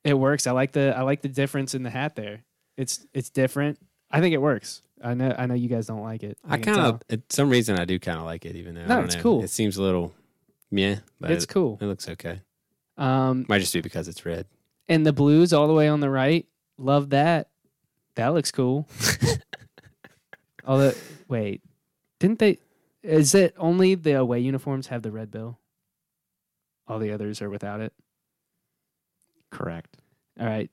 [0.04, 0.46] it works.
[0.46, 2.44] I like the I like the difference in the hat there.
[2.76, 3.78] It's it's different.
[4.10, 4.82] I think it works.
[5.02, 6.38] I know I know you guys don't like it.
[6.48, 8.82] I can kind of, at some reason, I do kind of like it, even though
[8.82, 9.22] I No, it's know.
[9.22, 9.42] cool.
[9.44, 10.12] It seems a little,
[10.70, 11.78] yeah, but it's it, cool.
[11.80, 12.40] it looks okay.
[12.96, 14.46] Um, Might just be because it's red.
[14.88, 16.46] and the blues all the way on the right.
[16.78, 17.48] Love that.
[18.16, 18.86] That looks cool.
[20.64, 20.92] Although,
[21.28, 21.62] wait,
[22.20, 22.58] didn't they?
[23.02, 25.58] Is it only the away uniforms have the red bill?
[26.92, 27.92] All the others are without it.
[29.50, 29.96] Correct.
[30.38, 30.70] All right.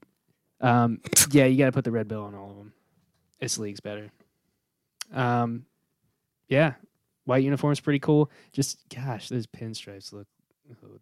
[0.62, 1.00] Um,
[1.32, 2.74] yeah, you got to put the red bill on all of them.
[3.40, 4.12] This league's better.
[5.14, 5.66] Um,
[6.50, 6.74] yeah,
[7.26, 8.30] white uniform's pretty cool.
[8.52, 10.28] Just gosh, those pinstripes look.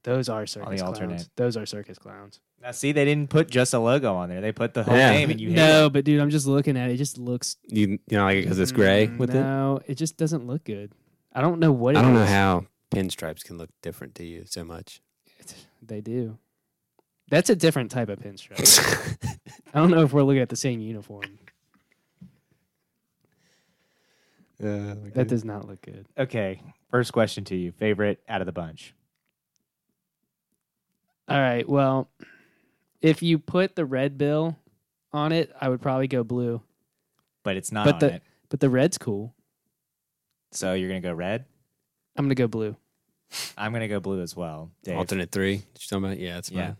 [0.03, 0.81] Those are circus clowns.
[0.81, 1.29] alternate.
[1.35, 2.39] Those are circus clowns.
[2.61, 4.39] Now, see, they didn't put just a logo on there.
[4.39, 5.11] They put the whole Yeah.
[5.11, 5.93] name, and you hate no, it.
[5.93, 6.93] but dude, I'm just looking at it.
[6.93, 7.57] It just looks.
[7.67, 9.41] You, you know, like it because it's gray Mm, with it.
[9.41, 10.91] No, it just doesn't look good.
[11.33, 11.95] I don't know what.
[11.97, 12.29] I it don't know is.
[12.29, 15.01] how pinstripes can look different to you so much.
[15.81, 16.37] They do.
[17.29, 19.17] That's a different type of pinstripe.
[19.73, 21.39] I don't know if we're looking at the same uniform.
[24.59, 26.07] Yeah, That does not look good.
[26.17, 28.93] Okay, first question to you: favorite out of the bunch?
[31.27, 31.67] All right.
[31.67, 32.09] Well,
[33.01, 34.57] if you put the red bill
[35.11, 36.61] on it, I would probably go blue.
[37.43, 38.23] But it's not But on the- it.
[38.49, 39.33] But the red's cool.
[40.51, 41.45] So you're gonna go red.
[42.15, 42.77] I'm gonna go blue.
[43.57, 44.71] I'm gonna go blue as well.
[44.83, 44.97] Dave.
[44.97, 45.57] Alternate three.
[45.57, 46.19] Did you talking about?
[46.19, 46.57] Yeah, that's fine.
[46.59, 46.73] Yeah.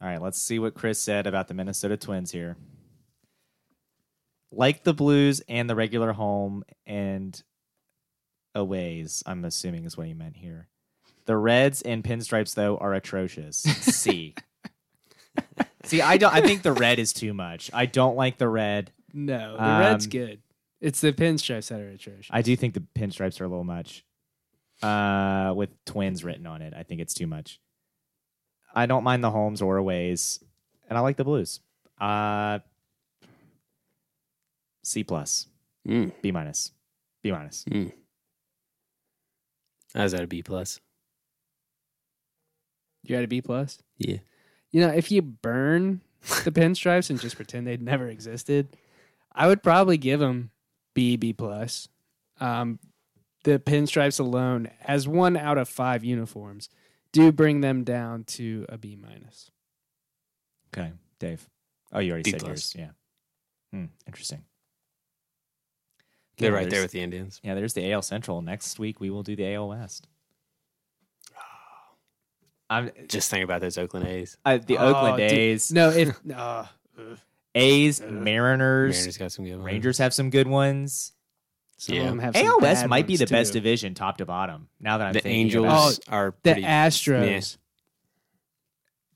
[0.00, 2.56] All right, let's see what Chris said about the Minnesota Twins here.
[4.52, 7.42] Like the Blues and the regular home and
[8.54, 10.68] aways, I'm assuming is what he meant here.
[11.26, 13.56] The Reds and pinstripes though are atrocious.
[13.62, 14.34] C.
[15.84, 17.70] See, I don't I think the red is too much.
[17.74, 18.90] I don't like the red.
[19.12, 20.42] No, the red's Um, good.
[20.80, 22.28] It's the pinstripes that are atrocious.
[22.30, 24.04] I do think the pinstripes are a little much.
[24.82, 27.60] Uh, with twins written on it, I think it's too much.
[28.74, 30.40] I don't mind the homes or aways,
[30.88, 31.60] and I like the blues.
[32.00, 32.58] Uh,
[34.82, 35.46] C plus,
[35.88, 36.12] Mm.
[36.22, 36.72] B minus,
[37.22, 37.64] B minus.
[39.94, 40.80] I was at a B plus.
[43.04, 43.78] You got a B plus.
[43.98, 44.18] Yeah.
[44.70, 46.00] You know, if you burn
[46.44, 48.76] the pinstripes and just pretend they'd never existed,
[49.32, 50.50] I would probably give them
[50.94, 51.88] B B plus.
[52.40, 52.78] Um,
[53.44, 56.68] the pinstripes alone, as one out of five uniforms,
[57.12, 59.50] do bring them down to a B minus.
[60.76, 61.48] Okay, Dave.
[61.92, 62.74] Oh, you already B said plus.
[62.74, 62.74] yours.
[62.76, 62.90] Yeah.
[63.78, 64.42] Hmm, interesting.
[66.36, 67.40] They're Yeah, right there with the Indians.
[67.44, 68.42] Yeah, there's the AL Central.
[68.42, 70.08] Next week we will do the AL West.
[72.70, 74.36] I'm Just think about those Oakland A's.
[74.44, 75.32] uh, the Oh, Oakland dude.
[75.38, 76.66] A's, No, if uh,
[77.54, 79.64] A's, Uh, Mariners, Mariners got some good ones.
[79.64, 81.12] Rangers have some good ones.
[81.76, 82.02] Some Yeah.
[82.02, 84.68] of them have some AL West might be ones, the best division, top to bottom.
[84.80, 86.04] Now that I'm The thinking Angels about it.
[86.08, 86.62] Oh, are The pretty.
[86.62, 87.56] Astros.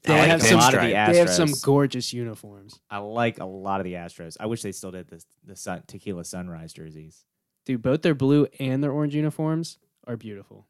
[0.05, 0.59] I They like have a some.
[0.59, 1.13] lot of the pinstripe.
[1.13, 4.37] They have some gorgeous uniforms, I like a lot of the Astros.
[4.41, 7.25] I wish they still did the the sun, tequila sunrise jerseys.
[7.65, 7.83] dude.
[7.83, 10.67] Both their blue and their orange uniforms are beautiful.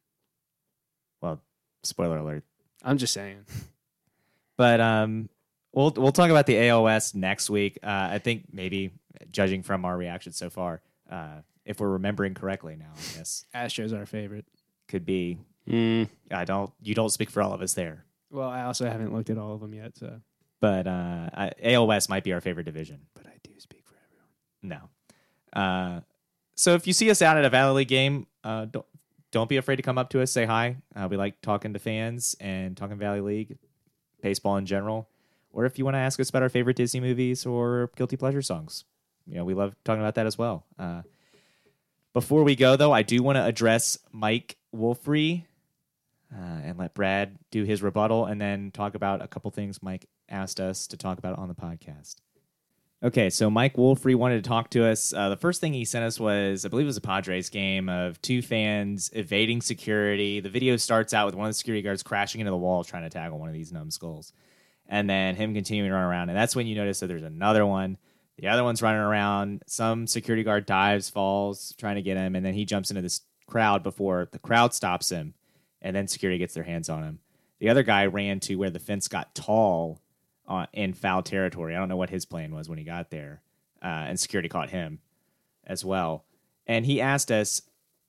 [1.21, 1.41] Well,
[1.85, 2.45] spoiler alert.
[2.83, 3.45] I'm just saying.
[4.57, 5.29] But um,
[5.73, 7.79] we'll we'll talk about the AL West next week.
[7.81, 8.91] Uh, I think maybe
[9.31, 13.93] judging from our reaction so far, uh, if we're remembering correctly now, I guess Astros
[13.93, 14.47] are our favorite.
[14.89, 15.39] could be.
[15.69, 16.73] Mm, I don't.
[16.83, 19.55] You don't speak for all of us there, Well, I also haven't looked at all
[19.55, 20.21] of them yet, so.
[20.61, 23.01] but uh, I- AL West might be our favorite division.
[23.15, 24.89] But I do speak for everyone.
[25.55, 25.61] No.
[25.61, 26.01] Uh,
[26.55, 28.87] so if you see us out at a Valley League game, uh, don't
[29.31, 30.77] don't be afraid to come up to us, say hi.
[30.97, 33.59] Uh, we like talking to fans and talking Valley League,
[34.23, 35.09] baseball in general.
[35.53, 38.41] Or if you want to ask us about our favorite Disney movies or guilty pleasure
[38.43, 38.85] songs,
[39.27, 40.65] you know we love talking about that as well.
[40.79, 41.03] Uh,
[42.19, 45.45] before we go, though, I do want to address Mike Wolfrey
[46.35, 50.09] uh, and let Brad do his rebuttal, and then talk about a couple things Mike
[50.29, 52.17] asked us to talk about on the podcast.
[53.05, 55.13] Okay, so Mike Wolfrey wanted to talk to us.
[55.13, 57.89] Uh, the first thing he sent us was, I believe it was a Padres game
[57.89, 60.41] of two fans evading security.
[60.41, 63.05] The video starts out with one of the security guards crashing into the wall trying
[63.05, 64.33] to tackle one of these numbskulls.
[64.89, 66.31] And then him continuing to run around.
[66.31, 67.97] And that's when you notice that there's another one.
[68.39, 69.63] The other one's running around.
[69.67, 72.37] Some security guard dives, falls, trying to get him.
[72.37, 75.35] And then he jumps into this crowd before the crowd stops him.
[75.83, 77.19] And then security gets their hands on him.
[77.59, 80.01] The other guy ran to where the fence got tall
[80.47, 81.75] uh, in foul territory.
[81.75, 83.43] I don't know what his plan was when he got there,
[83.83, 85.01] uh, and security caught him
[85.67, 86.25] as well.
[86.67, 87.63] And he asked us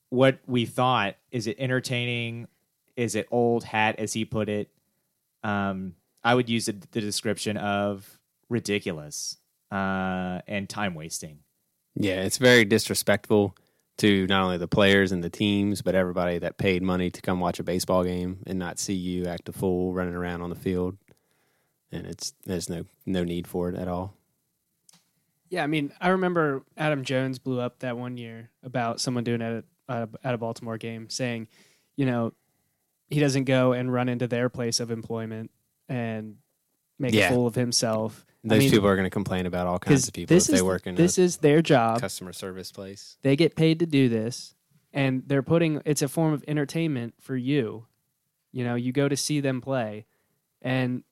[0.09, 1.15] what we thought.
[1.31, 2.47] Is it entertaining?
[2.95, 4.69] Is it old hat, as he put it?
[5.43, 8.19] Um, I would use the, the description of
[8.49, 9.37] ridiculous
[9.71, 11.39] uh, and time wasting.
[11.95, 13.55] yeah, it's very disrespectful
[13.97, 17.39] to not only the players and the teams, but everybody that paid money to come
[17.41, 20.55] watch a baseball game and not see you act a fool running around on the
[20.55, 20.97] field.
[21.91, 24.13] And it's there's no no need for it at all.
[25.49, 29.41] Yeah, I mean, I remember Adam Jones blew up that one year about someone doing
[29.41, 31.47] it at a, at a Baltimore game, saying,
[31.95, 32.33] you know,
[33.09, 35.49] he doesn't go and run into their place of employment
[35.89, 36.35] and
[36.99, 37.29] make Yeah.
[37.29, 38.23] a fool of himself.
[38.45, 40.53] I Those mean, people are going to complain about all kinds of people if they
[40.55, 41.99] is- work in This a is their job.
[41.99, 43.17] customer service place.
[43.21, 44.55] They get paid to do this,
[44.93, 47.85] and they're putting it's a form of entertainment for you.
[48.53, 50.05] You know, you go to see them play,
[50.61, 51.03] and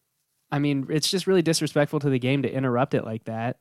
[0.51, 3.57] I mean, it's just really disrespectful to the game to interrupt it like that.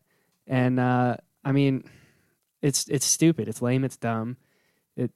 [0.46, 1.84] And uh, I mean,
[2.62, 3.48] it's it's stupid.
[3.48, 3.82] It's lame.
[3.84, 4.36] It's dumb.
[4.96, 5.10] It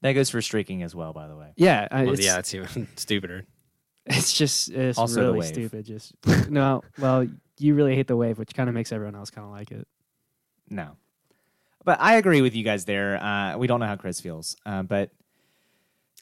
[0.00, 1.52] that goes for streaking as well, by the way.
[1.56, 3.44] Yeah, I- Well, it's, yeah, it's even stupider.
[4.06, 5.84] It's just it's Also really stupid.
[5.84, 6.14] Just
[6.48, 6.82] no.
[6.98, 7.26] Well,
[7.58, 9.86] you really hate the wave, which kind of makes everyone else kind of like it.
[10.68, 10.96] No.
[11.84, 13.22] But I agree with you guys there.
[13.22, 15.10] Uh, we don't know how Chris feels, uh, but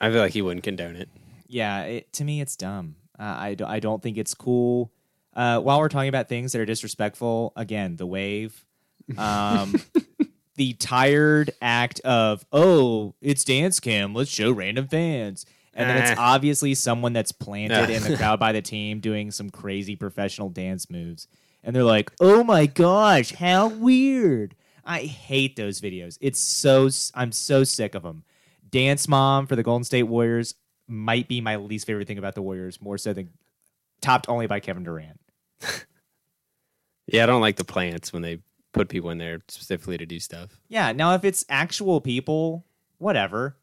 [0.00, 1.08] I feel like he wouldn't condone it.
[1.46, 2.96] yeah, it, to me, it's dumb.
[3.18, 4.92] Uh, I, do, I don't think it's cool.
[5.34, 8.64] Uh, while we're talking about things that are disrespectful, again, the wave,
[9.16, 9.74] um,
[10.56, 15.46] the tired act of, oh, it's dance cam, let's show random fans.
[15.74, 16.16] And then it's Eh.
[16.18, 20.88] obviously someone that's planted in the crowd by the team doing some crazy professional dance
[20.88, 21.26] moves.
[21.62, 24.54] And they're like, oh my gosh, how weird.
[24.84, 26.18] I hate those videos.
[26.20, 28.22] It's so, I'm so sick of them.
[28.70, 30.54] Dance Mom for the Golden State Warriors
[30.86, 33.30] might be my least favorite thing about the Warriors, more so than
[34.02, 35.18] topped only by Kevin Durant.
[37.06, 38.38] Yeah, I don't like the plants when they
[38.72, 40.58] put people in there specifically to do stuff.
[40.68, 42.64] Yeah, now if it's actual people,
[42.98, 43.56] whatever.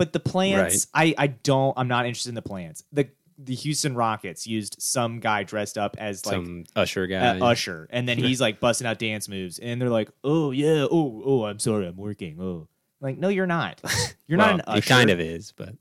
[0.00, 2.82] But the plants, I, I don't I'm not interested in the plants.
[2.92, 7.38] The the Houston Rockets used some guy dressed up as like Some usher guy.
[7.38, 10.86] uh, Usher, and then he's like busting out dance moves, and they're like, "Oh yeah,
[10.90, 12.68] oh oh, I'm sorry, I'm working." Oh,
[13.00, 13.80] like no, you're not.
[14.26, 14.88] You're Well, not an He usher.
[14.88, 15.74] kind of is, but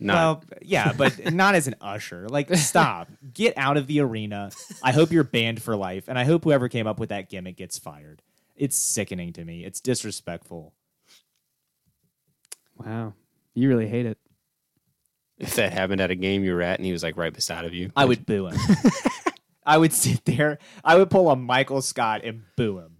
[0.00, 0.14] not.
[0.14, 2.28] Well, yeah, but not as an usher.
[2.28, 3.08] Like, stop.
[3.34, 4.50] Get out of the arena.
[4.82, 7.56] I hope you're banned for life, and I hope whoever came up with that gimmick
[7.56, 8.22] gets fired.
[8.56, 9.64] It's sickening to me.
[9.64, 10.72] It's disrespectful.
[12.78, 13.14] Wow,
[13.54, 14.18] you really hate it.
[15.38, 17.64] if that happened at a game you were at and he was like right beside
[17.64, 18.58] of you, I would boo him.
[19.66, 20.58] I would sit there.
[20.84, 22.98] I would pull a Michael Scott and boo him.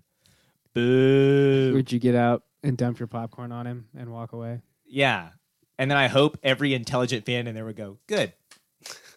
[0.75, 1.73] Boo.
[1.75, 4.61] Would you get out and dump your popcorn on him and walk away?
[4.87, 5.31] Yeah.
[5.79, 8.33] And then I hope every intelligent fan in there would go, good.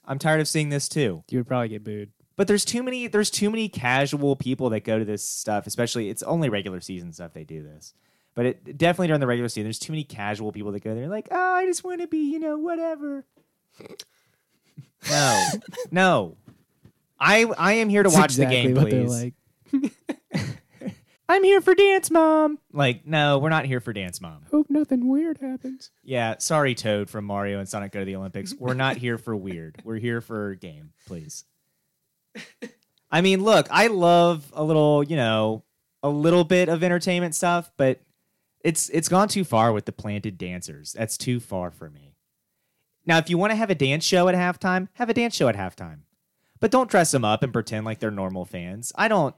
[0.05, 1.23] I'm tired of seeing this too.
[1.29, 2.11] You would probably get booed.
[2.38, 6.09] But there's too many there's too many casual people that go to this stuff, especially
[6.09, 7.93] it's only regular season stuff they do this.
[8.36, 11.07] But it definitely during the regular season, there's too many casual people that go there
[11.07, 13.25] like, oh, I just want to be, you know, whatever.
[15.09, 15.49] no,
[15.91, 16.38] no.
[17.19, 19.33] I I am here to That's watch exactly the game, please.
[19.71, 20.51] they're like.
[21.27, 22.59] I'm here for dance, mom.
[22.71, 24.43] Like, no, we're not here for dance, mom.
[24.51, 25.89] Hope nothing weird happens.
[26.03, 28.53] Yeah, sorry, Toad from Mario and Sonic Go to the Olympics.
[28.53, 29.81] We're not here for weird.
[29.83, 31.45] We're here for game, please.
[33.09, 35.63] I mean, look, I love a little, you know,
[36.03, 38.01] a little bit of entertainment stuff, but
[38.66, 40.93] it's it's gone too far with the planted dancers.
[40.93, 42.16] That's too far for me.
[43.05, 45.47] Now, if you want to have a dance show at halftime, have a dance show
[45.47, 45.99] at halftime.
[46.59, 48.91] But don't dress them up and pretend like they're normal fans.
[48.95, 49.36] I don't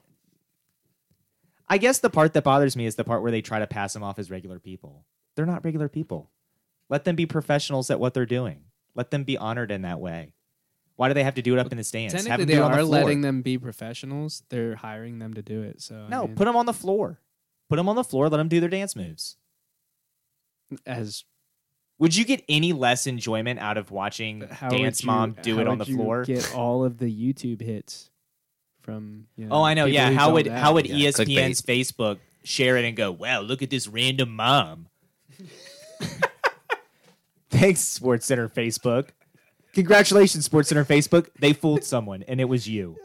[1.67, 3.93] I guess the part that bothers me is the part where they try to pass
[3.93, 5.05] them off as regular people.
[5.36, 6.32] They're not regular people.
[6.89, 8.61] Let them be professionals at what they're doing.
[8.95, 10.34] Let them be honored in that way.
[10.95, 12.13] Why do they have to do it up in the stands?
[12.13, 14.43] Have Technically, them they on the are letting them be professionals.
[14.49, 15.82] They're hiring them to do it.
[15.82, 17.19] So I No, mean, put them on the floor.
[17.70, 18.30] Put them on the floor.
[18.30, 19.36] Let them do their dance moves.
[20.86, 21.24] as
[21.99, 25.61] Would you get any less enjoyment out of watching how Dance you- Mom do how
[25.61, 26.24] it on the would you floor?
[26.26, 28.09] Get all of the YouTube hits
[28.82, 29.28] from.
[29.36, 29.86] You know, Oh, I know.
[29.86, 30.59] Yeah, how would that.
[30.59, 34.88] how would Yeah, ESPN's Facebook share it and go, "Wow, look at this random mom."
[37.49, 39.09] Thanks, Sports Center Facebook.
[39.74, 41.28] Congratulations, Sports Center Facebook.
[41.39, 42.97] They fooled someone, and it was you.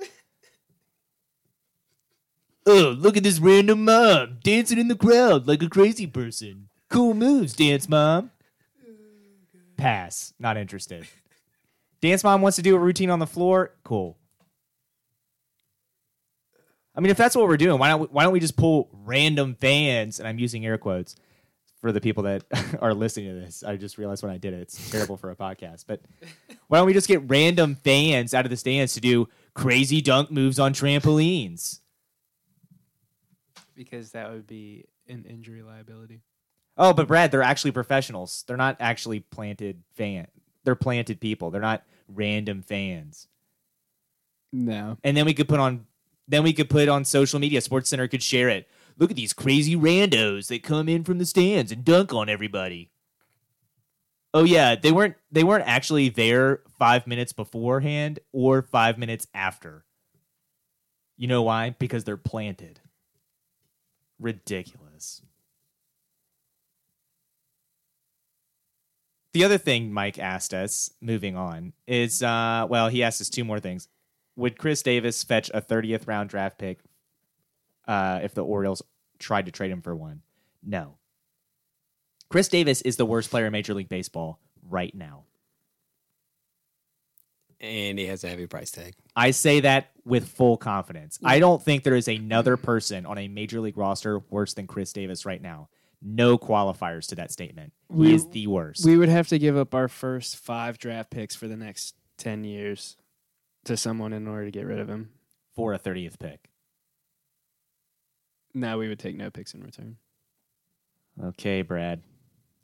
[2.64, 6.68] Oh, look at this random mom dancing in the crowd like a crazy person.
[6.88, 8.30] Cool moves, dance mom.
[9.76, 10.32] Pass.
[10.38, 11.06] Not interested.
[12.00, 13.74] Dance mom wants to do a routine on the floor.
[13.84, 14.16] Cool.
[16.94, 18.90] I mean, if that's what we're doing, why don't we, why don't we just pull
[18.92, 20.18] random fans?
[20.18, 21.16] And I'm using air quotes
[21.80, 22.44] for the people that
[22.80, 23.64] are listening to this.
[23.64, 25.84] I just realized when I did it, it's terrible for a podcast.
[25.86, 26.00] But
[26.68, 30.30] why don't we just get random fans out of the stands to do crazy dunk
[30.30, 31.80] moves on trampolines?
[33.82, 36.20] Because that would be an injury liability.
[36.76, 38.44] Oh, but Brad, they're actually professionals.
[38.46, 40.28] They're not actually planted fan.
[40.64, 41.50] They're planted people.
[41.50, 43.28] They're not random fans.
[44.54, 45.86] No, And then we could put on
[46.28, 47.60] then we could put on social media.
[47.60, 48.68] Sports Center could share it.
[48.98, 52.90] Look at these crazy randos that come in from the stands and dunk on everybody.
[54.34, 59.84] Oh yeah, they weren't they weren't actually there 5 minutes beforehand or 5 minutes after.
[61.16, 61.74] You know why?
[61.78, 62.80] Because they're planted.
[64.22, 65.22] Ridiculous.
[69.32, 73.44] The other thing Mike asked us, moving on, is uh, well, he asked us two
[73.44, 73.88] more things.
[74.36, 76.78] Would Chris Davis fetch a 30th round draft pick
[77.88, 78.82] uh, if the Orioles
[79.18, 80.22] tried to trade him for one?
[80.62, 80.98] No.
[82.28, 85.24] Chris Davis is the worst player in Major League Baseball right now.
[87.62, 88.94] And he has a heavy price tag.
[89.14, 91.18] I say that with full confidence.
[91.24, 94.92] I don't think there is another person on a major league roster worse than Chris
[94.92, 95.68] Davis right now.
[96.02, 97.72] No qualifiers to that statement.
[97.94, 98.84] He is the worst.
[98.84, 102.42] we would have to give up our first five draft picks for the next ten
[102.42, 102.96] years
[103.64, 105.10] to someone in order to get rid of him.
[105.54, 106.48] for a 30th pick.
[108.54, 109.98] Now we would take no picks in return.
[111.22, 112.02] Okay, Brad.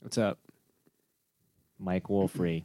[0.00, 0.38] What's up?
[1.78, 2.64] Mike Wolfrey.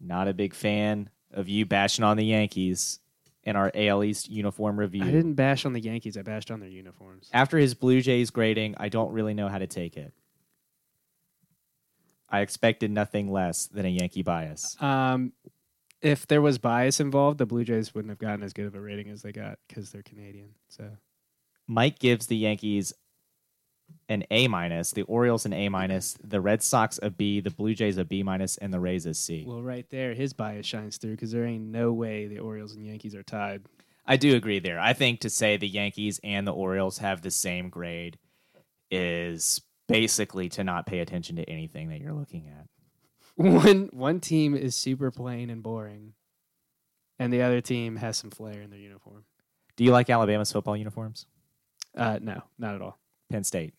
[0.00, 3.00] Not a big fan of you bashing on the Yankees
[3.44, 5.02] in our AL East uniform review.
[5.02, 6.16] I didn't bash on the Yankees.
[6.16, 7.28] I bashed on their uniforms.
[7.32, 10.12] After his Blue Jays grading, I don't really know how to take it.
[12.28, 14.80] I expected nothing less than a Yankee bias.
[14.80, 15.32] Um,
[16.00, 18.80] if there was bias involved, the Blue Jays wouldn't have gotten as good of a
[18.80, 20.54] rating as they got because they're Canadian.
[20.68, 20.84] So
[21.66, 22.92] Mike gives the Yankees
[24.08, 27.74] an A minus, the Orioles an A minus, the Red Sox a B, the Blue
[27.74, 29.44] Jays a B minus, and the Rays a C.
[29.46, 32.86] Well, right there, his bias shines through because there ain't no way the Orioles and
[32.86, 33.62] Yankees are tied.
[34.06, 34.80] I do agree there.
[34.80, 38.18] I think to say the Yankees and the Orioles have the same grade
[38.90, 42.66] is basically to not pay attention to anything that you're looking at.
[43.36, 46.12] One one team is super plain and boring,
[47.18, 49.24] and the other team has some flair in their uniform.
[49.76, 51.26] Do you like Alabama's football uniforms?
[51.96, 52.98] Uh, no, not at all.
[53.30, 53.72] Penn State.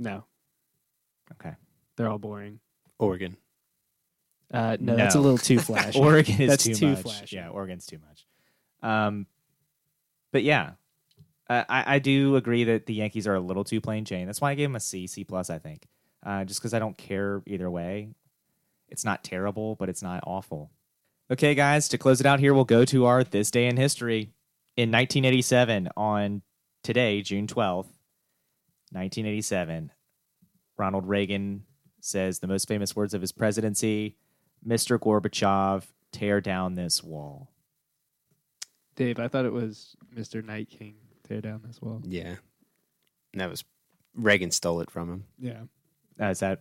[0.00, 0.24] No,
[1.32, 1.52] Okay.
[1.96, 2.58] they're all boring.
[2.98, 3.36] Oregon.
[4.52, 5.22] Uh, no, that's a No.
[5.22, 5.98] little too flashy.
[5.98, 7.02] Oregon is That's too, too much.
[7.02, 7.36] flashy.
[7.36, 8.26] Yeah, Oregon's too much.
[8.82, 9.26] Um,
[10.32, 10.72] but yeah,
[11.48, 14.26] uh, I, I do agree that the Yankees are a little too plain Jane.
[14.26, 15.50] That's why I gave them a C, C plus.
[15.50, 15.86] I think,
[16.24, 18.08] uh, just because I don't care either way.
[18.88, 20.70] It's not terrible, but it's not awful.
[21.30, 24.32] Okay, guys, to close it out here, we'll go to our this day in history.
[24.76, 26.42] In 1987, on
[26.82, 27.86] today, June 12th,
[28.90, 29.92] 1987,
[30.76, 31.64] Ronald Reagan
[32.00, 34.16] says the most famous words of his presidency
[34.66, 34.98] Mr.
[34.98, 37.50] Gorbachev, tear down this wall.
[38.96, 40.44] Dave, I thought it was Mr.
[40.44, 42.02] Night King tear down this wall.
[42.04, 42.34] Yeah.
[43.32, 43.64] And that was
[44.14, 45.24] Reagan stole it from him.
[45.38, 45.60] Yeah.
[46.20, 46.60] Uh, is that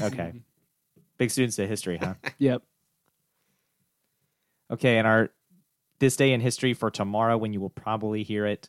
[0.00, 0.34] okay?
[1.18, 2.14] Big students of history, huh?
[2.38, 2.62] Yep.
[4.70, 5.30] Okay, and our
[5.98, 8.68] this day in history for tomorrow, when you will probably hear it,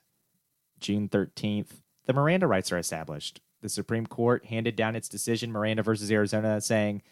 [0.79, 3.39] June thirteenth, the Miranda rights are established.
[3.61, 7.03] The Supreme Court handed down its decision, Miranda versus Arizona, saying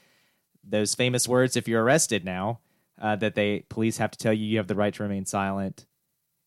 [0.63, 2.61] those famous words: "If you're arrested now,
[2.99, 5.85] uh, that they police have to tell you you have the right to remain silent.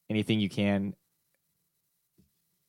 [0.09, 0.97] Anything you can,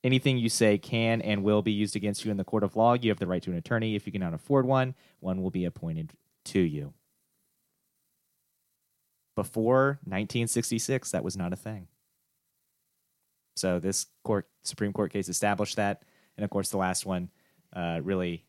[0.04, 2.92] anything you say can and will be used against you in the court of law.
[2.92, 3.96] You have the right to an attorney.
[3.96, 6.12] If you cannot afford one, one will be appointed
[6.44, 6.94] to you."
[9.34, 11.88] Before 1966, that was not a thing.
[13.54, 16.04] So this court Supreme Court case established that,
[16.36, 17.30] and of course the last one
[17.74, 18.44] uh, really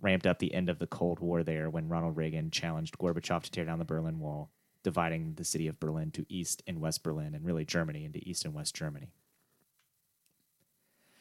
[0.00, 3.50] ramped up the end of the Cold War there when Ronald Reagan challenged Gorbachev to
[3.50, 4.50] tear down the Berlin Wall,
[4.82, 8.44] dividing the city of Berlin to East and West Berlin, and really Germany into East
[8.44, 9.12] and West Germany.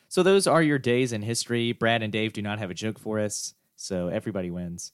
[0.09, 1.71] So those are your days in history.
[1.71, 4.91] Brad and Dave do not have a joke for us, so everybody wins.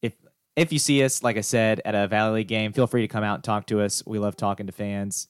[0.00, 0.12] If
[0.54, 3.08] if you see us, like I said, at a Valley League game, feel free to
[3.08, 4.04] come out and talk to us.
[4.06, 5.28] We love talking to fans.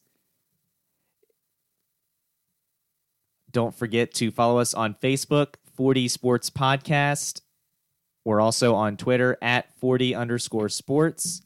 [3.57, 7.41] Don't forget to follow us on Facebook, 4D Sports Podcast.
[8.23, 11.41] We're also on Twitter at 4D underscore sports.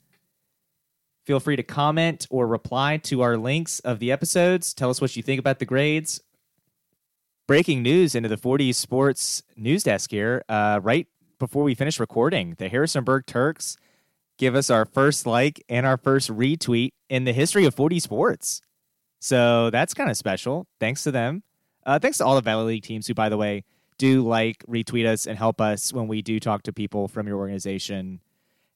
[1.24, 4.74] Feel free to comment or reply to our links of the episodes.
[4.74, 6.20] Tell us what you think about the grades.
[7.46, 10.42] Breaking news into the 4D Sports news desk here.
[10.48, 11.06] Uh, right
[11.38, 13.76] before we finish recording, the Harrisonburg Turks
[14.36, 18.62] give us our first like and our first retweet in the history of 4D Sports.
[19.20, 20.66] So that's kind of special.
[20.80, 21.44] Thanks to them.
[21.90, 23.64] Uh, thanks to all the Valley League teams who, by the way,
[23.98, 27.36] do like retweet us and help us when we do talk to people from your
[27.36, 28.20] organization.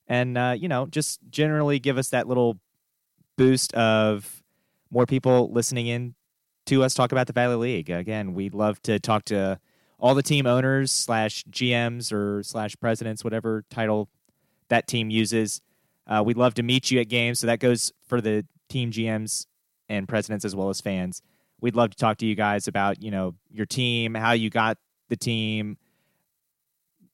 [0.08, 2.58] And, uh, you know, just generally give us that little
[3.36, 4.42] boost of
[4.90, 6.16] more people listening in
[6.66, 7.88] to us talk about the Valley League.
[7.88, 9.60] Again, we'd love to talk to
[10.00, 14.08] all the team owners slash GMs or slash presidents, whatever title
[14.70, 15.62] that team uses.
[16.08, 17.38] Uh, we'd love to meet you at games.
[17.38, 19.46] So that goes for the team GMs
[19.88, 21.22] and presidents as well as fans.
[21.64, 24.76] We'd love to talk to you guys about, you know, your team, how you got
[25.08, 25.78] the team,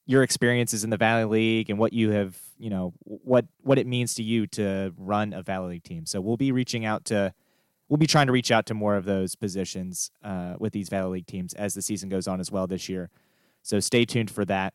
[0.06, 3.86] your experiences in the Valley League and what you have, you know, what what it
[3.86, 6.04] means to you to run a Valley League team.
[6.04, 7.32] So we'll be reaching out to
[7.88, 11.18] we'll be trying to reach out to more of those positions uh, with these Valley
[11.18, 13.08] League teams as the season goes on as well this year.
[13.62, 14.74] So stay tuned for that.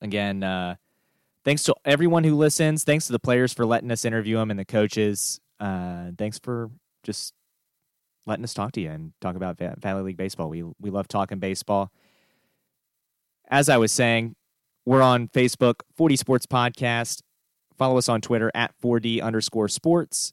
[0.00, 0.74] Again, uh,
[1.44, 2.82] thanks to everyone who listens.
[2.82, 5.40] Thanks to the players for letting us interview them and the coaches.
[5.60, 6.72] Uh, thanks for
[7.04, 7.34] just
[8.28, 10.48] letting us talk to you and talk about Valley League baseball.
[10.48, 11.90] We we love talking baseball.
[13.50, 14.36] As I was saying,
[14.84, 17.22] we're on Facebook, 4D Sports Podcast.
[17.76, 20.32] Follow us on Twitter at 4D underscore sports.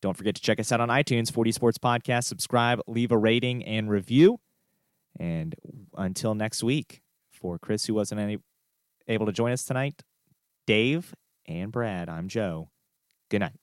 [0.00, 2.24] Don't forget to check us out on iTunes, 4D Sports Podcast.
[2.24, 4.40] Subscribe, leave a rating and review.
[5.18, 5.54] And
[5.96, 8.38] until next week, for Chris, who wasn't any,
[9.08, 10.02] able to join us tonight,
[10.66, 11.14] Dave
[11.46, 12.68] and Brad, I'm Joe.
[13.30, 13.61] Good night.